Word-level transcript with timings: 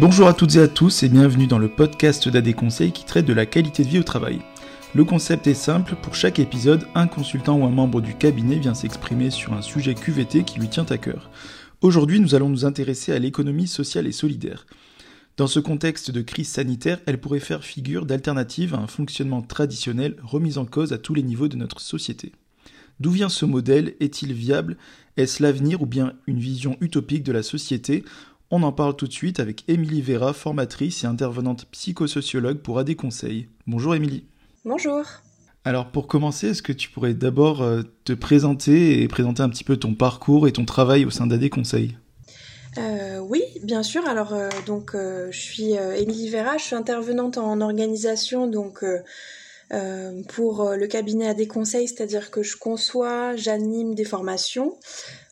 Bonjour 0.00 0.26
à 0.26 0.34
toutes 0.34 0.56
et 0.56 0.60
à 0.60 0.66
tous 0.66 1.04
et 1.04 1.08
bienvenue 1.08 1.46
dans 1.46 1.60
le 1.60 1.68
podcast 1.68 2.28
d'AD 2.28 2.52
Conseil 2.56 2.90
qui 2.90 3.04
traite 3.04 3.26
de 3.26 3.32
la 3.32 3.46
qualité 3.46 3.84
de 3.84 3.88
vie 3.88 4.00
au 4.00 4.02
travail. 4.02 4.40
Le 4.92 5.04
concept 5.04 5.46
est 5.46 5.54
simple, 5.54 5.94
pour 6.02 6.16
chaque 6.16 6.40
épisode, 6.40 6.88
un 6.96 7.06
consultant 7.06 7.60
ou 7.60 7.64
un 7.64 7.70
membre 7.70 8.00
du 8.00 8.16
cabinet 8.16 8.58
vient 8.58 8.74
s'exprimer 8.74 9.30
sur 9.30 9.52
un 9.52 9.62
sujet 9.62 9.94
QVT 9.94 10.42
qui 10.42 10.58
lui 10.58 10.68
tient 10.68 10.86
à 10.90 10.98
cœur. 10.98 11.30
Aujourd'hui, 11.80 12.18
nous 12.18 12.34
allons 12.34 12.48
nous 12.48 12.64
intéresser 12.64 13.12
à 13.12 13.20
l'économie 13.20 13.68
sociale 13.68 14.08
et 14.08 14.12
solidaire. 14.12 14.66
Dans 15.36 15.46
ce 15.46 15.60
contexte 15.60 16.10
de 16.10 16.22
crise 16.22 16.48
sanitaire, 16.48 16.98
elle 17.06 17.20
pourrait 17.20 17.38
faire 17.38 17.62
figure 17.62 18.04
d'alternative 18.04 18.74
à 18.74 18.78
un 18.78 18.88
fonctionnement 18.88 19.42
traditionnel 19.42 20.16
remis 20.24 20.58
en 20.58 20.64
cause 20.64 20.92
à 20.92 20.98
tous 20.98 21.14
les 21.14 21.22
niveaux 21.22 21.48
de 21.48 21.56
notre 21.56 21.80
société. 21.80 22.32
D'où 23.00 23.10
vient 23.10 23.28
ce 23.28 23.44
modèle? 23.44 23.94
Est-il 24.00 24.32
viable? 24.32 24.76
Est-ce 25.16 25.42
l'avenir 25.42 25.82
ou 25.82 25.86
bien 25.86 26.14
une 26.26 26.38
vision 26.38 26.76
utopique 26.80 27.22
de 27.22 27.32
la 27.32 27.42
société? 27.42 28.04
On 28.50 28.62
en 28.62 28.72
parle 28.72 28.94
tout 28.94 29.06
de 29.06 29.12
suite 29.12 29.40
avec 29.40 29.64
Émilie 29.68 30.02
Vera, 30.02 30.32
formatrice 30.32 31.02
et 31.02 31.06
intervenante 31.06 31.64
psychosociologue 31.70 32.58
pour 32.58 32.78
AD 32.78 32.94
Conseil. 32.94 33.48
Bonjour 33.66 33.94
Émilie. 33.94 34.26
Bonjour. 34.64 35.02
Alors 35.64 35.86
pour 35.86 36.06
commencer, 36.06 36.48
est-ce 36.48 36.62
que 36.62 36.72
tu 36.72 36.90
pourrais 36.90 37.14
d'abord 37.14 37.62
euh, 37.62 37.82
te 38.04 38.12
présenter 38.12 39.00
et 39.02 39.08
présenter 39.08 39.42
un 39.42 39.48
petit 39.48 39.64
peu 39.64 39.78
ton 39.78 39.94
parcours 39.94 40.46
et 40.46 40.52
ton 40.52 40.66
travail 40.66 41.06
au 41.06 41.10
sein 41.10 41.26
d'AD 41.26 41.48
Conseil? 41.48 41.96
Euh, 42.76 43.18
oui, 43.18 43.42
bien 43.62 43.82
sûr. 43.82 44.06
Alors, 44.06 44.34
euh, 44.34 44.50
donc, 44.66 44.90
je 44.94 45.38
suis 45.38 45.72
Émilie 45.72 46.28
Vera, 46.28 46.58
je 46.58 46.64
suis 46.64 46.76
intervenante 46.76 47.38
en 47.38 47.60
organisation, 47.62 48.46
donc 48.46 48.84
pour 50.28 50.70
le 50.70 50.86
cabinet 50.86 51.28
à 51.28 51.34
des 51.34 51.48
conseils, 51.48 51.88
c'est-à-dire 51.88 52.30
que 52.30 52.42
je 52.42 52.56
conçois, 52.56 53.34
j'anime 53.36 53.94
des 53.94 54.04
formations. 54.04 54.76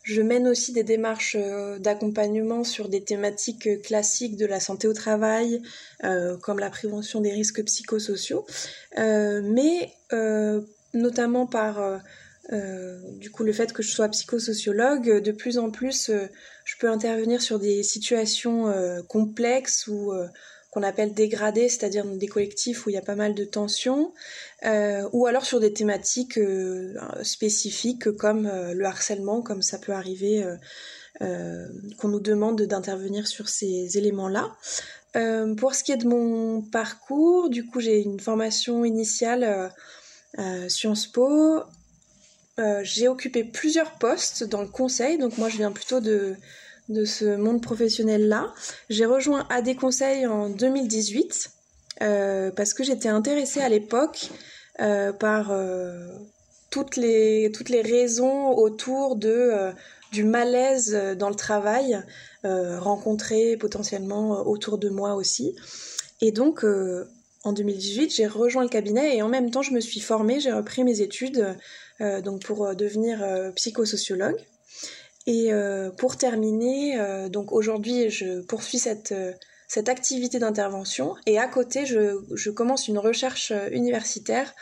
Je 0.03 0.21
mène 0.21 0.47
aussi 0.47 0.73
des 0.73 0.83
démarches 0.83 1.37
euh, 1.39 1.79
d'accompagnement 1.79 2.63
sur 2.63 2.89
des 2.89 3.03
thématiques 3.03 3.81
classiques 3.81 4.37
de 4.37 4.45
la 4.45 4.59
santé 4.59 4.87
au 4.87 4.93
travail, 4.93 5.61
comme 6.41 6.59
la 6.59 6.69
prévention 6.69 7.21
des 7.21 7.31
risques 7.31 7.63
psychosociaux, 7.63 8.45
mais 8.97 9.93
notamment 10.93 11.47
par 11.47 12.01
du 12.51 13.31
coup 13.31 13.43
le 13.43 13.53
fait 13.53 13.71
que 13.71 13.81
je 13.81 13.89
sois 13.89 14.09
psychosociologue, 14.09 15.21
de 15.21 15.31
plus 15.31 15.57
en 15.57 15.71
plus 15.71 16.11
je 16.65 16.77
peux 16.77 16.89
intervenir 16.89 17.41
sur 17.41 17.57
des 17.59 17.83
situations 17.83 18.73
complexes 19.07 19.87
ou 19.87 20.11
qu'on 20.73 20.81
appelle 20.81 21.13
dégradés, 21.13 21.69
c'est-à-dire 21.69 22.03
des 22.03 22.27
collectifs 22.27 22.85
où 22.85 22.89
il 22.89 22.93
y 22.93 22.97
a 22.97 23.03
pas 23.03 23.15
mal 23.15 23.35
de 23.35 23.45
tensions, 23.45 24.11
euh, 24.65 25.07
ou 25.11 25.27
alors 25.27 25.45
sur 25.45 25.59
des 25.59 25.71
thématiques 25.71 26.39
euh, 26.39 26.95
spécifiques 27.21 28.11
comme 28.13 28.47
euh, 28.47 28.73
le 28.73 28.83
harcèlement, 28.85 29.43
comme 29.43 29.61
ça 29.61 29.77
peut 29.77 29.93
arriver, 29.93 30.43
qu'on 31.19 32.07
nous 32.07 32.19
demande 32.19 32.63
d'intervenir 32.63 33.27
sur 33.27 33.47
ces 33.47 33.97
éléments-là. 33.97 34.51
pour 35.57 35.75
ce 35.75 35.83
qui 35.83 35.91
est 35.91 35.97
de 35.97 36.07
mon 36.07 36.61
parcours, 36.63 37.49
du 37.49 37.65
coup 37.65 37.79
j'ai 37.79 38.01
une 38.01 38.19
formation 38.19 38.83
initiale 38.83 39.71
Sciences 40.67 41.07
Po. 41.07 41.61
j'ai 42.81 43.07
occupé 43.07 43.43
plusieurs 43.43 43.91
postes 43.99 44.43
dans 44.43 44.61
le 44.61 44.67
conseil, 44.67 45.19
donc 45.19 45.37
moi 45.37 45.49
je 45.49 45.57
viens 45.57 45.71
plutôt 45.71 46.01
de 46.01 46.35
de 46.89 47.05
ce 47.05 47.35
monde 47.35 47.61
professionnel-là. 47.61 48.53
J'ai 48.89 49.05
rejoint 49.05 49.45
AD 49.49 49.75
Conseil 49.75 50.25
en 50.27 50.49
2018 50.49 51.51
euh, 52.01 52.51
parce 52.51 52.73
que 52.73 52.83
j'étais 52.83 53.09
intéressée 53.09 53.61
à 53.61 53.69
l'époque 53.69 54.29
euh, 54.81 55.13
par 55.13 55.51
euh, 55.51 56.07
toutes, 56.69 56.97
les, 56.97 57.51
raisons 57.81 58.49
autour 58.49 59.15
du 59.15 60.23
malaise 60.23 60.93
dans 61.17 61.29
le 61.29 61.35
travail 61.35 62.01
rencontré 62.43 63.55
potentiellement 63.55 64.41
autour 64.45 64.77
de 64.77 64.89
moi 64.89 65.15
aussi. 65.15 65.55
Et 66.19 66.31
donc, 66.31 66.65
en 67.43 67.53
2018, 67.53 68.13
j'ai 68.13 68.27
rejoint 68.27 68.63
le 68.63 68.69
cabinet 68.69 69.15
et 69.15 69.21
en 69.21 69.29
même 69.29 69.49
temps, 69.49 69.61
je 69.61 69.71
me 69.71 69.79
suis 69.79 70.01
formée, 70.01 70.39
j'ai 70.39 70.51
repris 70.51 70.83
mes 70.83 70.99
études 70.99 71.55
donc 71.99 72.41
pour 72.41 72.75
devenir 72.75 73.23
psychosociologue. 73.55 74.43
Et 75.25 75.53
euh, 75.53 75.89
pour 75.89 76.17
terminer, 76.17 76.99
euh, 76.99 77.29
donc 77.29 77.51
aujourd'hui, 77.53 78.09
je 78.09 78.41
poursuis 78.41 78.77
cette, 78.77 79.13
euh, 79.13 79.31
cette 79.67 79.87
activité 79.87 80.37
d'intervention 80.37 81.15
et 81.25 81.39
à 81.39 81.47
côté, 81.47 81.85
je, 81.85 82.19
je, 82.33 82.49
commence 82.49 82.89
une 82.89 82.97
recherche 82.97 83.53
universitaire, 83.71 84.53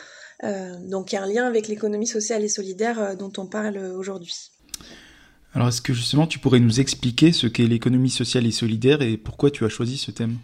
donc 0.88 1.12
il 1.12 1.14
y 1.14 1.18
a 1.18 1.22
un 1.22 1.26
lien 1.26 1.46
avec 1.46 1.68
l'économie 1.68 2.06
sociale 2.06 2.42
et 2.42 2.48
solidaire 2.48 3.16
dont 3.16 3.32
on 3.36 3.46
parle 3.46 3.78
aujourd'hui. 3.78 4.50
Alors 5.54 5.68
est-ce 5.68 5.80
que 5.80 5.92
justement 5.92 6.26
tu 6.26 6.40
pourrais 6.40 6.58
nous 6.58 6.80
expliquer 6.80 7.30
ce 7.30 7.46
qu'est 7.46 7.66
l'économie 7.66 8.10
sociale 8.10 8.44
et 8.46 8.50
solidaire 8.50 9.02
et 9.02 9.16
pourquoi 9.16 9.52
tu 9.52 9.64
as 9.64 9.68
choisi 9.68 9.98
ce 9.98 10.10
thème? 10.10 10.38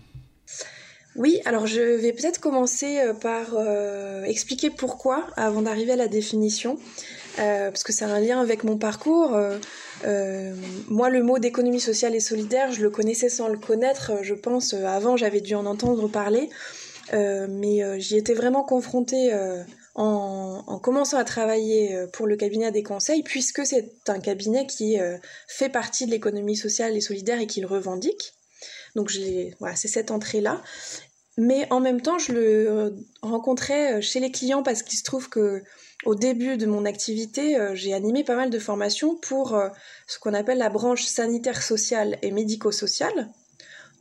Oui, 1.16 1.40
alors 1.46 1.66
je 1.66 1.80
vais 1.80 2.12
peut-être 2.12 2.38
commencer 2.38 3.00
par 3.20 3.46
expliquer 4.24 4.70
pourquoi 4.70 5.26
avant 5.36 5.62
d'arriver 5.62 5.92
à 5.92 5.96
la 5.96 6.08
définition. 6.08 6.78
Euh, 7.38 7.70
parce 7.70 7.84
que 7.84 7.92
c'est 7.92 8.04
un 8.04 8.20
lien 8.20 8.40
avec 8.40 8.64
mon 8.64 8.78
parcours. 8.78 9.34
Euh, 9.34 9.58
euh, 10.04 10.54
moi, 10.88 11.08
le 11.10 11.22
mot 11.22 11.38
d'économie 11.38 11.80
sociale 11.80 12.14
et 12.14 12.20
solidaire, 12.20 12.72
je 12.72 12.82
le 12.82 12.90
connaissais 12.90 13.28
sans 13.28 13.48
le 13.48 13.58
connaître, 13.58 14.12
je 14.22 14.34
pense. 14.34 14.74
avant, 14.74 15.16
j'avais 15.16 15.40
dû 15.40 15.54
en 15.54 15.66
entendre 15.66 16.08
parler, 16.08 16.48
mais 17.12 18.00
j'y 18.00 18.16
étais 18.16 18.34
vraiment 18.34 18.64
confrontée 18.64 19.32
en, 19.94 20.64
en, 20.66 20.78
commençant 20.78 21.18
à 21.18 21.24
travailler 21.24 21.96
pour 22.12 22.26
le 22.26 22.36
cabinet 22.36 22.70
des 22.70 22.82
conseils, 22.82 23.22
puisque 23.22 23.64
c'est 23.66 23.92
un 24.08 24.20
cabinet 24.20 24.66
qui 24.66 24.98
fait 25.46 25.68
partie 25.68 26.06
de 26.06 26.10
l'économie 26.10 26.56
sociale 26.56 26.96
et 26.96 27.00
solidaire 27.00 27.40
et 27.40 27.46
qui 27.46 27.60
le 27.60 27.66
revendique. 27.66 28.34
Donc, 28.94 29.10
c'est 29.10 29.88
cette 29.88 30.10
entrée-là. 30.10 30.62
Mais 31.36 31.68
en 31.70 31.78
même 31.78 32.00
temps, 32.00 32.18
je 32.18 32.32
le 32.32 32.96
rencontrais 33.22 34.02
chez 34.02 34.18
les 34.18 34.32
clients 34.32 34.64
parce 34.64 34.82
qu'il 34.82 34.98
se 34.98 35.04
trouve 35.04 35.28
que 35.28 35.62
au 36.04 36.14
début 36.14 36.56
de 36.56 36.66
mon 36.66 36.84
activité, 36.84 37.58
euh, 37.58 37.74
j'ai 37.74 37.92
animé 37.92 38.22
pas 38.22 38.36
mal 38.36 38.50
de 38.50 38.58
formations 38.58 39.16
pour 39.16 39.54
euh, 39.54 39.68
ce 40.06 40.18
qu'on 40.18 40.34
appelle 40.34 40.58
la 40.58 40.70
branche 40.70 41.04
sanitaire 41.04 41.62
sociale 41.62 42.18
et 42.22 42.30
médico-sociale. 42.30 43.28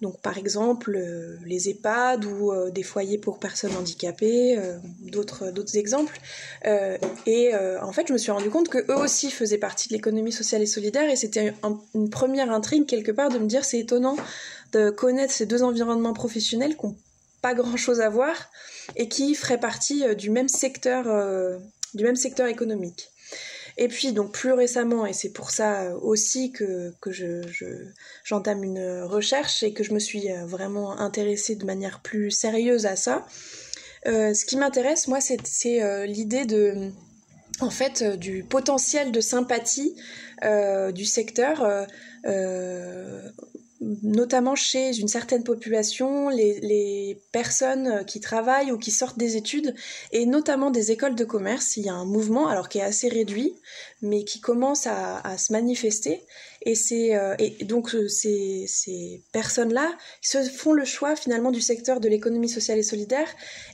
Donc 0.01 0.21
par 0.21 0.37
exemple 0.37 0.95
euh, 0.95 1.37
les 1.43 1.69
EHPAD 1.69 2.23
ou 2.25 2.53
des 2.69 2.83
foyers 2.83 3.17
pour 3.17 3.39
personnes 3.39 3.75
handicapées, 3.75 4.59
d'autres 5.01 5.49
d'autres 5.49 5.75
exemples. 5.75 6.19
et 7.25 7.51
en 7.81 7.91
fait, 7.91 8.07
je 8.07 8.13
me 8.13 8.19
suis 8.19 8.29
rendu 8.29 8.51
compte 8.51 8.69
que 8.69 8.77
eux 8.91 8.95
aussi 8.95 9.31
faisaient 9.31 9.57
partie 9.57 9.87
de 9.89 9.95
l'économie 9.95 10.31
sociale 10.31 10.61
et 10.61 10.67
solidaire 10.67 11.09
et 11.09 11.15
c'était 11.15 11.51
une 11.95 12.11
première 12.11 12.51
intrigue 12.51 12.85
quelque 12.85 13.11
part 13.11 13.29
de 13.29 13.39
me 13.39 13.47
dire 13.47 13.65
c'est 13.65 13.79
étonnant 13.79 14.17
de 14.71 14.91
connaître 14.91 15.33
ces 15.33 15.47
deux 15.47 15.63
environnements 15.63 16.13
professionnels 16.13 16.77
qui 16.77 16.85
n'ont 16.85 16.95
pas 17.41 17.55
grand 17.55 17.77
chose 17.77 17.99
à 17.99 18.09
voir 18.09 18.35
et 18.97 19.09
qui 19.09 19.33
feraient 19.33 19.59
partie 19.59 20.15
du 20.15 20.29
même 20.29 20.47
secteur 20.47 21.07
du 21.93 22.03
même 22.03 22.15
secteur 22.15 22.47
économique. 22.47 23.09
Et 23.77 23.87
puis 23.87 24.11
donc 24.11 24.31
plus 24.31 24.53
récemment, 24.53 25.05
et 25.05 25.13
c'est 25.13 25.29
pour 25.29 25.51
ça 25.51 25.95
aussi 25.97 26.51
que, 26.51 26.93
que 26.99 27.11
je, 27.11 27.41
j'entame 28.23 28.63
une 28.63 29.03
recherche 29.03 29.61
et 29.61 29.71
que 29.71 29.83
je 29.83 29.93
me 29.93 29.99
suis 29.99 30.29
vraiment 30.45 30.99
intéressée 30.99 31.55
de 31.55 31.65
manière 31.65 32.01
plus 32.01 32.31
sérieuse 32.31 32.87
à 32.87 32.95
ça, 32.95 33.27
euh, 34.07 34.33
ce 34.33 34.45
qui 34.45 34.57
m'intéresse 34.57 35.07
moi 35.07 35.19
c'est, 35.19 35.81
euh, 35.81 36.05
l'idée 36.05 36.45
de 36.45 36.91
en 37.59 37.69
fait 37.69 38.03
du 38.03 38.43
potentiel 38.43 39.11
de 39.11 39.19
sympathie 39.19 39.95
euh, 40.43 40.91
du 40.91 41.05
secteur 41.05 41.87
notamment 43.81 44.55
chez 44.55 44.97
une 44.97 45.07
certaine 45.07 45.43
population, 45.43 46.29
les, 46.29 47.21
personnes 47.31 48.03
qui 48.05 48.19
travaillent 48.19 48.71
ou 48.71 48.77
qui 48.77 48.91
sortent 48.91 49.17
des 49.17 49.37
études, 49.37 49.75
et 50.11 50.25
notamment 50.25 50.71
des 50.71 50.91
écoles 50.91 51.15
de 51.15 51.23
commerce, 51.23 51.77
il 51.77 51.85
y 51.85 51.89
a 51.89 51.93
un 51.93 52.05
mouvement, 52.05 52.47
alors 52.47 52.69
qui 52.69 52.79
est 52.79 52.83
assez 52.83 53.09
réduit, 53.09 53.53
mais 54.01 54.23
qui 54.23 54.39
commence 54.39 54.87
à, 54.87 55.37
se 55.37 55.51
manifester. 55.53 56.21
Et, 56.63 56.75
euh, 57.15 57.35
et 57.39 57.63
donc 57.65 57.93
euh, 57.93 58.07
ces, 58.07 58.65
ces 58.67 59.23
personnes-là 59.31 59.95
se 60.21 60.43
font 60.43 60.73
le 60.73 60.83
choix 60.83 61.15
finalement 61.15 61.51
du 61.51 61.61
secteur 61.61 61.99
de 61.99 62.09
l'économie 62.09 62.49
sociale 62.49 62.79
et 62.79 62.83
solidaire, 62.83 63.27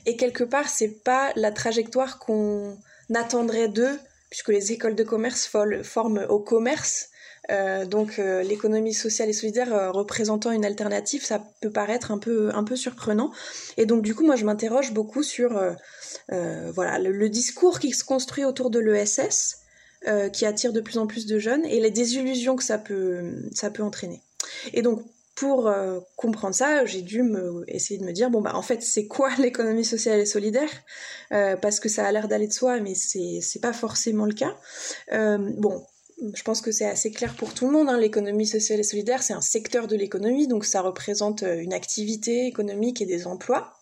et 0.06 0.16
quelque 0.16 0.44
part, 0.44 0.68
c'est 0.68 1.02
pas 1.02 1.32
la 1.36 1.50
trajectoire 1.50 2.18
qu'on 2.18 2.76
attendrait 3.14 3.68
d'eux, 3.68 3.98
puisque 4.30 4.48
les 4.48 4.72
écoles 4.72 4.96
de 4.96 5.04
commerce 5.04 5.46
forment 5.82 6.26
au 6.28 6.40
commerce 6.40 7.08
euh, 7.50 7.84
donc 7.84 8.18
euh, 8.18 8.42
l'économie 8.42 8.94
sociale 8.94 9.28
et 9.28 9.32
solidaire 9.32 9.72
euh, 9.72 9.90
représentant 9.90 10.50
une 10.50 10.64
alternative, 10.64 11.24
ça 11.24 11.42
peut 11.60 11.70
paraître 11.70 12.10
un 12.10 12.18
peu 12.18 12.50
un 12.54 12.64
peu 12.64 12.76
surprenant. 12.76 13.32
Et 13.76 13.86
donc 13.86 14.02
du 14.02 14.14
coup, 14.14 14.24
moi, 14.24 14.36
je 14.36 14.44
m'interroge 14.44 14.92
beaucoup 14.92 15.22
sur 15.22 15.60
voilà 16.28 16.98
le, 16.98 17.28
discours 17.28 17.78
qui 17.78 17.92
se 17.92 18.04
construit 18.04 18.44
autour 18.44 18.70
de 18.70 18.78
l'ESS, 18.78 19.58
qui 20.32 20.46
attire 20.46 20.72
de 20.72 20.80
plus 20.80 20.98
en 20.98 21.06
plus 21.06 21.26
de 21.26 21.38
jeunes, 21.38 21.64
et 21.64 21.80
les 21.80 21.90
désillusions 21.90 22.56
que 22.56 22.64
ça 22.64 22.78
peut 22.78 23.32
ça 23.52 23.70
peut 23.70 23.82
entraîner. 23.82 24.22
Et 24.72 24.82
donc 24.82 25.02
pour 25.34 25.72
comprendre 26.16 26.54
ça, 26.54 26.84
j'ai 26.84 27.02
dû 27.02 27.22
essayer 27.66 27.98
de 27.98 28.04
me 28.04 28.12
dire 28.12 28.30
bon 28.30 28.40
bah 28.40 28.52
en 28.54 28.62
fait 28.62 28.82
c'est 28.82 29.06
quoi 29.06 29.30
l'économie 29.38 29.84
sociale 29.84 30.20
et 30.20 30.26
solidaire? 30.26 30.70
Parce 31.30 31.80
que 31.80 31.88
ça 31.88 32.06
a 32.06 32.12
l'air 32.12 32.28
d'aller 32.28 32.48
de 32.48 32.52
soi, 32.52 32.80
mais 32.80 32.94
c'est 32.94 33.40
c'est 33.42 33.60
pas 33.60 33.72
forcément 33.72 34.24
le 34.24 34.34
cas. 34.34 34.56
bon, 35.10 35.84
je 36.32 36.42
pense 36.42 36.60
que 36.60 36.72
c'est 36.72 36.86
assez 36.86 37.10
clair 37.10 37.34
pour 37.34 37.54
tout 37.54 37.66
le 37.66 37.72
monde. 37.72 37.88
Hein. 37.88 37.98
L'économie 37.98 38.46
sociale 38.46 38.80
et 38.80 38.84
solidaire, 38.84 39.22
c'est 39.22 39.34
un 39.34 39.40
secteur 39.40 39.86
de 39.86 39.96
l'économie, 39.96 40.46
donc 40.46 40.64
ça 40.64 40.80
représente 40.80 41.42
une 41.42 41.72
activité 41.72 42.46
économique 42.46 43.02
et 43.02 43.06
des 43.06 43.26
emplois. 43.26 43.74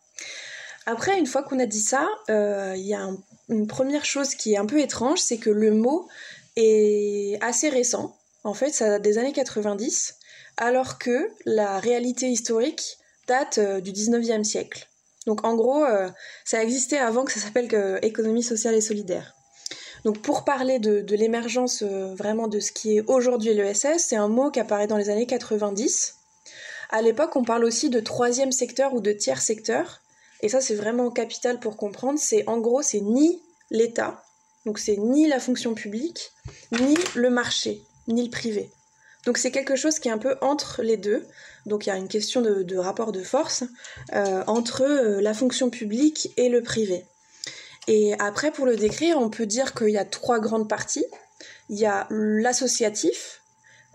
Après, 0.86 1.18
une 1.18 1.26
fois 1.26 1.42
qu'on 1.42 1.60
a 1.60 1.66
dit 1.66 1.80
ça, 1.80 2.08
il 2.28 2.84
y 2.84 2.94
a 2.94 3.08
une 3.48 3.66
première 3.66 4.04
chose 4.04 4.34
qui 4.34 4.54
est 4.54 4.56
un 4.56 4.66
peu 4.66 4.80
étrange, 4.80 5.20
c'est 5.20 5.38
que 5.38 5.50
le 5.50 5.72
mot 5.72 6.08
est 6.56 7.38
assez 7.40 7.68
récent. 7.68 8.16
En 8.44 8.54
fait, 8.54 8.70
ça 8.70 8.88
date 8.88 9.02
des 9.02 9.18
années 9.18 9.32
90, 9.32 10.16
alors 10.56 10.98
que 10.98 11.30
la 11.44 11.78
réalité 11.78 12.28
historique 12.28 12.98
date 13.28 13.60
du 13.60 13.92
19e 13.92 14.42
siècle. 14.42 14.88
Donc 15.26 15.44
en 15.44 15.54
gros, 15.54 15.84
euh, 15.84 16.10
ça 16.44 16.62
existait 16.62 16.98
avant 16.98 17.24
que 17.24 17.32
ça 17.32 17.40
s'appelle 17.40 18.00
économie 18.02 18.42
sociale 18.42 18.74
et 18.74 18.80
solidaire. 18.80 19.34
Donc 20.04 20.18
pour 20.20 20.44
parler 20.44 20.78
de, 20.78 21.14
l'émergence 21.14 21.82
euh, 21.82 22.14
vraiment 22.14 22.48
de 22.48 22.60
ce 22.60 22.72
qui 22.72 22.96
est 22.96 23.04
aujourd'hui 23.06 23.54
l'ESS, 23.54 23.98
c'est 23.98 24.16
un 24.16 24.28
mot 24.28 24.50
qui 24.50 24.60
apparaît 24.60 24.86
dans 24.86 24.96
les 24.96 25.10
années 25.10 25.26
90. 25.26 26.16
À 26.90 27.02
l'époque, 27.02 27.36
on 27.36 27.44
parle 27.44 27.64
aussi 27.64 27.88
de 27.88 28.00
troisième 28.00 28.52
secteur 28.52 28.94
ou 28.94 29.00
de 29.00 29.12
tiers 29.12 29.40
secteur. 29.40 30.00
Et 30.42 30.48
ça, 30.48 30.60
c'est 30.60 30.74
vraiment 30.74 31.10
capital 31.10 31.60
pour 31.60 31.76
comprendre. 31.76 32.18
C'est 32.18 32.46
en 32.48 32.58
gros, 32.58 32.82
c'est 32.82 33.00
ni 33.00 33.40
l'État, 33.70 34.22
donc 34.66 34.78
c'est 34.78 34.96
ni 34.96 35.26
la 35.28 35.40
fonction 35.40 35.74
publique, 35.74 36.32
ni 36.72 36.94
le 37.14 37.30
marché, 37.30 37.82
ni 38.08 38.24
le 38.24 38.30
privé. 38.30 38.70
Donc 39.24 39.38
c'est 39.38 39.50
quelque 39.50 39.76
chose 39.76 39.98
qui 39.98 40.08
est 40.08 40.12
un 40.12 40.18
peu 40.18 40.36
entre 40.40 40.82
les 40.82 40.96
deux. 40.96 41.26
Donc 41.66 41.86
il 41.86 41.90
y 41.90 41.92
a 41.92 41.96
une 41.96 42.08
question 42.08 42.40
de, 42.42 42.76
rapport 42.76 43.12
de 43.12 43.22
force 43.22 43.64
euh, 44.12 44.42
entre 44.46 44.82
euh, 44.82 45.20
la 45.20 45.32
fonction 45.32 45.70
publique 45.70 46.32
et 46.36 46.48
le 46.48 46.62
privé. 46.62 47.04
Et 47.88 48.14
après, 48.18 48.52
pour 48.52 48.66
le 48.66 48.76
décrire, 48.76 49.18
on 49.18 49.30
peut 49.30 49.46
dire 49.46 49.74
qu'il 49.74 49.90
y 49.90 49.98
a 49.98 50.04
trois 50.04 50.38
grandes 50.38 50.68
parties. 50.68 51.04
Il 51.68 51.78
y 51.78 51.86
a 51.86 52.06
l'associatif, 52.10 53.42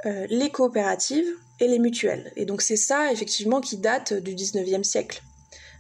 euh, 0.06 0.28
les 0.30 0.50
coopératives 0.50 1.28
et 1.60 1.68
les 1.68 1.80
mutuelles. 1.80 2.32
Et 2.36 2.46
donc 2.46 2.62
c'est 2.62 2.78
ça, 2.78 3.12
effectivement, 3.12 3.62
qui 3.62 3.78
date 3.78 4.14
du 4.14 4.36
19e 4.36 4.84
siècle. 4.84 5.22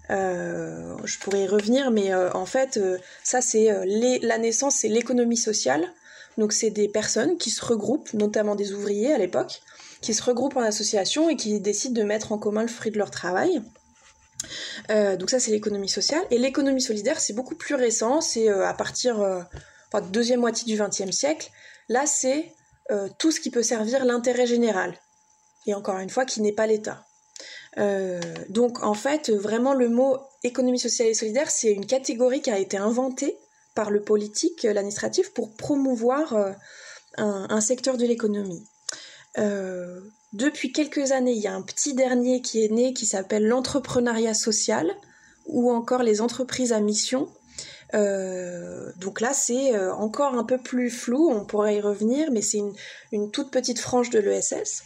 je 0.10 1.20
pourrais 1.20 1.44
y 1.44 1.48
revenir, 1.48 1.92
mais 1.92 2.14
en 2.16 2.46
fait, 2.46 2.80
ça 3.24 3.42
c'est 3.42 3.70
la 3.86 4.38
naissance, 4.38 4.76
c'est 4.76 4.88
l'économie 4.88 5.38
sociale. 5.38 5.94
Donc 6.38 6.54
c'est 6.54 6.70
des 6.70 6.88
personnes 6.88 7.38
qui 7.38 7.50
se 7.50 7.66
regroupent, 7.66 8.14
notamment 8.14 8.56
des 8.56 8.74
ouvriers 8.74 9.14
à 9.14 9.18
l'époque, 9.18 9.62
qui 10.02 10.14
se 10.14 10.24
regroupent 10.24 10.58
en 10.58 10.62
association 10.62 11.30
et 11.30 11.36
qui 11.36 11.60
décident 11.60 12.00
de 12.00 12.06
mettre 12.06 12.32
en 12.32 12.38
commun 12.38 12.62
le 12.62 12.68
fruit 12.68 12.92
de 12.92 12.98
leur 12.98 13.12
travail. 13.12 13.62
Euh, 14.90 15.18
donc 15.18 15.30
ça 15.30 15.40
c'est 15.40 15.52
l'économie 15.52 15.90
sociale. 15.90 16.24
Et 16.32 16.38
l'économie 16.38 16.82
solidaire 16.82 17.20
c'est 17.20 17.34
beaucoup 17.34 17.56
plus 17.56 17.76
récent, 17.76 18.22
c'est 18.22 18.50
euh, 18.50 18.66
à 18.66 18.74
partir 18.74 19.22
euh, 19.22 19.42
de 19.94 20.08
deuxième 20.08 20.40
moitié 20.40 20.66
du 20.66 20.82
XXe 20.82 21.12
siècle. 21.12 21.52
Là 21.90 22.06
c'est 22.06 22.54
tout 23.20 23.32
ce 23.32 23.42
qui 23.42 23.52
peut 23.52 23.64
servir 23.64 24.06
l'intérêt 24.06 24.48
général. 24.48 24.98
Et 25.66 25.74
encore 25.74 25.98
une 25.98 26.10
fois 26.10 26.24
qui 26.24 26.42
n'est 26.42 26.54
pas 26.54 26.68
l'État. 26.68 27.06
donc 28.48 28.82
en 28.82 28.94
fait 28.94 29.30
vraiment 29.30 29.74
le 29.74 29.90
mot 29.90 30.18
économie 30.44 30.80
sociale 30.80 31.10
et 31.10 31.14
solidaire 31.14 31.50
c'est 31.52 31.74
une 31.74 31.86
catégorie 31.86 32.42
qui 32.42 32.50
a 32.50 32.58
été 32.58 32.78
inventée 32.78 33.38
par 33.76 33.92
le 33.92 34.02
politique, 34.02 34.64
l'administratif 34.64 35.34
pour 35.34 35.54
promouvoir 35.58 36.56
un 37.18 37.62
secteur 37.62 37.98
de 37.98 38.06
l'économie. 38.06 38.66
Euh, 40.34 40.38
depuis 40.38 40.72
quelques 40.72 41.12
années, 41.12 41.34
il 41.34 41.42
y 41.42 41.48
a 41.48 41.54
un 41.54 41.62
petit 41.62 41.94
dernier 41.94 42.42
qui 42.42 42.64
est 42.64 42.72
né 42.72 42.94
qui 42.94 43.06
s'appelle 43.06 43.48
l'entrepreneuriat 43.48 44.34
social 44.34 44.92
ou 45.46 45.72
encore 45.72 46.04
les 46.04 46.22
entreprises 46.22 46.74
à 46.74 46.80
mission. 46.80 47.30
Euh, 47.94 48.92
donc 48.98 49.22
là, 49.22 49.34
c'est 49.34 49.74
euh, 49.74 49.94
encore 49.94 50.36
un 50.36 50.44
peu 50.44 50.58
plus 50.58 50.90
flou, 50.90 51.30
on 51.30 51.46
pourrait 51.46 51.78
y 51.78 51.82
revenir, 51.82 52.32
mais 52.32 52.42
c'est 52.42 52.60
une, 53.12 53.32
toute 53.32 53.52
petite 53.52 53.80
frange 53.80 54.10
de 54.10 54.20
l'ESS. 54.20 54.84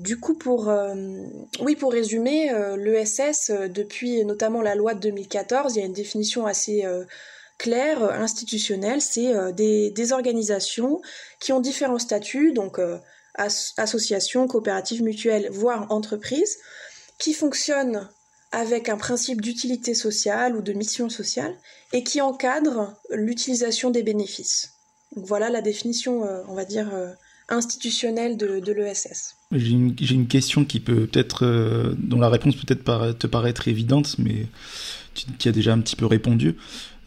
du 0.00 0.18
coup, 0.18 0.34
pour, 0.34 0.72
oui, 1.60 1.76
pour 1.76 1.92
résumer, 1.92 2.50
l'ESS, 2.76 3.52
depuis 3.70 4.24
notamment 4.24 4.60
la 4.62 4.74
loi 4.74 4.94
de 4.94 5.00
2014, 5.00 5.76
il 5.76 5.78
y 5.78 5.82
a 5.82 5.86
une 5.86 5.92
définition 5.92 6.46
assez 6.46 6.84
clair, 7.58 8.02
euh, 8.02 8.10
institutionnel, 8.10 9.00
c'est 9.00 9.34
euh, 9.34 9.52
des, 9.52 10.12
organisations 10.12 11.00
qui 11.40 11.52
ont 11.52 11.60
différents 11.60 11.98
statuts, 11.98 12.52
donc 12.52 12.80
euh, 13.38 13.48
associations, 13.76 14.46
coopératives, 14.46 15.02
mutuelles, 15.02 15.48
voire 15.50 15.90
entreprises, 15.90 16.58
qui 17.18 17.32
fonctionnent 17.32 18.08
avec 18.52 18.88
un 18.88 18.96
principe 18.96 19.40
d'utilité 19.40 19.94
sociale 19.94 20.56
ou 20.56 20.62
de 20.62 20.72
mission 20.72 21.08
sociale 21.08 21.54
et 21.92 22.02
qui 22.02 22.20
encadrent 22.20 22.94
l'utilisation 23.10 23.90
des 23.90 24.02
bénéfices. 24.02 24.74
voilà 25.16 25.50
la 25.50 25.62
définition, 25.62 26.22
on 26.48 26.54
va 26.54 26.64
dire, 26.64 26.88
institutionnelle 27.48 28.36
de, 28.36 28.72
l'ESS. 28.72 29.34
J'ai 29.52 29.70
une, 29.70 30.28
question 30.28 30.64
qui 30.64 30.80
peut 30.80 31.06
peut-être, 31.06 31.94
dont 31.98 32.20
la 32.20 32.28
réponse 32.28 32.54
peut 32.56 32.72
être 32.72 33.18
te 33.18 33.26
paraître 33.26 33.68
évidente, 33.68 34.16
mais 34.18 34.46
tu, 35.14 35.26
tu 35.38 35.48
as 35.48 35.52
déjà 35.52 35.72
un 35.72 35.80
petit 35.80 35.96
peu 35.96 36.06
répondu. 36.06 36.56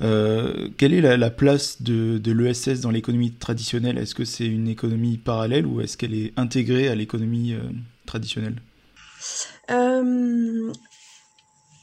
Euh, 0.02 0.70
quelle 0.78 0.94
est 0.94 1.02
la, 1.02 1.30
place 1.30 1.82
de, 1.82 2.32
l'ESS 2.32 2.82
dans 2.82 2.92
l'économie 2.92 3.34
traditionnelle? 3.34 3.98
Est-ce 3.98 4.16
que 4.16 4.26
c'est 4.26 4.46
une 4.46 4.68
économie 4.68 5.18
parallèle 5.18 5.66
ou 5.66 5.82
est-ce 5.82 5.98
qu'elle 5.98 6.14
est 6.14 6.34
intégrée 6.38 6.88
à 6.88 6.96
l'économie 6.96 7.54
euh, 7.54 7.70
traditionnelle? 8.06 8.62
Euh, 9.72 10.72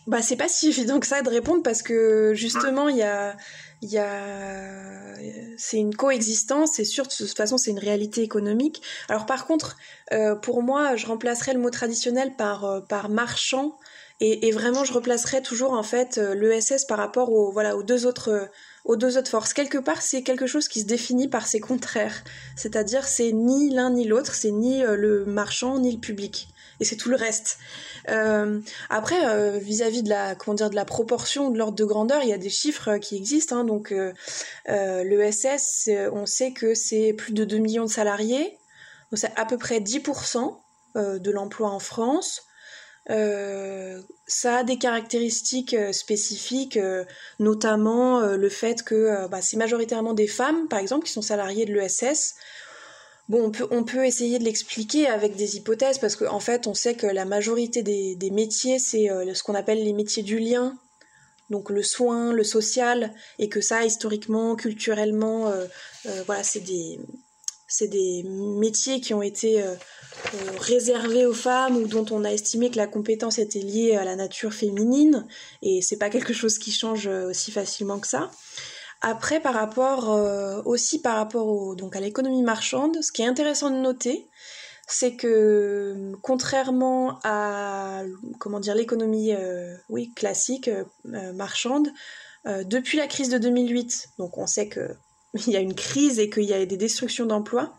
bah, 0.07 0.23
C'est 0.23 0.37
pas 0.37 0.49
si 0.49 0.69
évident 0.69 0.99
que 0.99 1.07
ça 1.07 1.23
de 1.23 1.29
répondre 1.29 1.63
parce 1.63 1.83
que 1.83 2.33
justement, 2.35 2.89
il 2.89 2.97
y 2.97 3.03
a, 3.03 3.37
y 3.83 3.99
a... 3.99 5.15
c'est 5.59 5.79
une 5.79 5.95
coexistence, 5.95 6.73
c'est 6.75 6.85
sûr, 6.85 7.05
de 7.05 7.15
toute 7.15 7.37
façon, 7.37 7.59
c'est 7.59 7.71
une 7.71 7.79
réalité 7.79 8.23
économique. 8.23 8.81
Alors 9.11 9.27
par 9.27 9.47
contre, 9.47 9.77
pour 10.43 10.63
moi, 10.63 10.97
je 10.97 11.07
remplacerais 11.07 11.53
le 11.53 11.61
mot 11.61 11.71
traditionnel 11.71 12.35
par, 12.37 12.87
par 12.89 13.11
marchand 13.11 13.77
et, 14.19 14.51
vraiment, 14.51 14.83
je 14.83 14.95
replacerais 14.95 15.43
toujours 15.43 15.75
en 15.75 15.83
fait 15.83 16.17
euh, 16.17 16.35
l'ESS 16.35 16.87
par 16.87 16.97
rapport 16.97 17.31
aux, 17.33 17.53
voilà, 17.53 17.77
aux, 17.77 17.83
deux 17.83 18.07
autres, 18.07 18.31
euh, 18.31 18.47
aux 18.87 18.97
deux 18.97 19.19
autres 19.19 19.31
forces. 19.31 19.53
Quelque 19.53 19.77
part, 19.77 20.01
c'est 20.01 20.23
quelque 20.23 20.47
chose 20.47 20.69
qui 20.69 20.81
se 20.81 20.87
définit 20.87 21.29
par 21.29 21.47
ses 21.47 21.61
contraires. 21.61 22.25
C'est-à-dire, 22.57 23.05
c'est 23.05 23.33
ni 23.33 23.75
l'un 23.75 23.91
ni 23.91 24.07
l'autre, 24.07 24.35
c'est 24.35 24.53
ni 24.53 24.83
euh, 24.83 24.97
le 24.97 25.27
marchand 25.27 25.79
ni 25.79 25.93
le 25.93 26.01
public. 26.01 26.49
Et 26.81 26.87
c'est 26.87 26.97
tout 26.97 27.11
le 27.11 27.17
reste. 27.17 27.59
Après, 28.91 29.59
vis-à-vis 29.59 30.03
de 30.03 30.11
la 30.11 30.35
comment 30.35 30.55
dire 30.55 30.69
de 30.69 30.75
la 30.75 30.85
proportion, 30.85 31.51
de 31.51 31.57
l'ordre 31.57 31.75
de 31.75 31.85
grandeur, 31.87 32.23
il 32.23 32.29
y 32.29 32.35
a 32.35 32.39
des 32.39 32.51
chiffres 32.51 32.99
qui 32.99 33.17
existent. 33.17 33.57
Hein, 33.57 33.65
donc, 33.65 33.95
l'ESS, 34.67 35.89
on 36.13 36.27
sait 36.27 36.53
que 36.53 36.75
c'est 36.75 37.15
plus 37.15 37.33
de 37.33 37.45
2 37.47 37.57
millions 37.57 37.87
de 37.87 37.91
salariés. 37.91 38.59
C'est 39.15 39.33
à 39.37 39.47
peu 39.47 39.57
près 39.57 39.81
10% 39.81 40.55
de 40.97 41.31
l'emploi 41.31 41.71
en 41.71 41.79
France. 41.79 42.47
Euh, 43.11 44.03
ça 44.27 44.59
a 44.59 44.65
des 44.65 44.79
caractéristiques 44.79 45.75
euh, 45.75 45.93
spécifiques, 45.93 46.77
euh, 46.77 47.05
notamment 47.39 48.21
le 48.21 48.49
fait 48.49 48.83
que 48.83 49.29
bah, 49.29 49.41
c'est 49.41 49.57
majoritairement 49.57 50.15
des 50.15 50.27
femmes, 50.27 50.69
par 50.69 50.79
exemple, 50.79 51.07
qui 51.07 51.13
sont 51.13 51.23
salariées 51.23 51.67
de 51.67 51.73
l'ESS. 51.73 52.35
Bon, 53.29 53.45
on 53.45 53.51
peut, 53.51 53.67
on 53.71 53.85
peut 53.85 54.05
essayer 54.05 54.39
de 54.39 54.45
l'expliquer 54.45 55.07
avec 55.07 55.37
des 55.37 55.57
hypothèses, 55.57 55.99
parce 55.99 56.17
qu'en 56.17 56.35
en 56.35 56.41
fait, 56.41 56.67
on 56.67 56.75
sait 56.75 56.95
que 56.95 57.07
la 57.07 57.25
majorité 57.25 57.83
des, 57.83 58.15
des 58.15 58.31
métiers, 58.31 58.79
c'est 58.79 59.09
ce 59.09 59.43
qu'on 59.43 59.55
appelle 59.55 59.83
les 59.83 59.93
métiers 59.93 60.23
du 60.23 60.39
lien, 60.39 60.77
donc 61.51 61.71
le 61.71 61.83
soin, 61.83 62.33
le 62.33 62.45
social, 62.45 63.13
et 63.41 63.49
que 63.49 63.61
ça, 63.61 63.85
historiquement, 63.85 64.55
culturellement, 64.55 65.53
voilà, 66.27 66.45
c'est 66.45 66.61
des, 66.61 67.01
c'est 67.67 67.89
des 67.89 68.23
métiers 68.25 69.01
qui 69.01 69.13
ont 69.15 69.23
été 69.23 69.63
euh, 69.63 69.75
réservé 70.61 71.27
aux 71.27 71.35
femmes 71.35 71.77
ou 71.77 71.87
dont 71.87 72.07
on 72.11 72.25
a 72.25 72.33
estimé 72.33 72.71
que 72.71 72.77
la 72.77 72.87
compétence 72.87 73.39
était 73.39 73.61
liée 73.61 73.97
à 73.97 74.05
la 74.05 74.17
nature 74.17 74.53
féminine 74.53 75.27
et 75.63 75.83
c'est 75.83 75.99
pas 75.99 76.11
quelque 76.11 76.33
chose 76.33 76.59
qui 76.59 76.71
change 76.71 77.09
euh, 77.09 77.31
aussi 77.31 77.51
facilement 77.51 77.99
que 77.99 78.07
ça. 78.07 78.31
Après, 79.03 79.41
par 79.41 79.55
rapport 79.55 80.13
euh, 80.13 80.63
aussi 80.65 81.01
par 81.01 81.17
rapport 81.17 81.49
au, 81.49 81.75
donc 81.75 81.97
à 81.97 82.01
l'économie 82.01 82.43
marchande, 82.43 83.03
ce 83.03 83.13
qui 83.13 83.23
est 83.23 83.27
intéressant 83.27 83.71
de 83.71 83.77
noter, 83.77 84.29
c'est 84.89 85.17
que 85.17 86.13
contrairement 86.23 87.19
à 87.25 88.05
comment 88.39 88.61
dire 88.61 88.77
l'économie 88.77 89.35
oui 89.89 90.13
classique 90.15 90.71
marchande, 91.05 91.89
depuis 92.45 92.97
la 92.97 93.09
crise 93.09 93.29
de 93.29 93.39
2008, 93.39 94.11
donc 94.19 94.39
on 94.39 94.47
sait 94.47 94.69
que 94.69 94.95
il 95.47 95.53
y 95.53 95.57
a 95.57 95.61
une 95.61 95.75
crise 95.75 96.19
et 96.19 96.31
qu'il 96.31 96.45
y 96.45 96.53
a 96.53 96.65
des 96.65 96.77
destructions 96.77 97.27
d'emplois, 97.27 97.73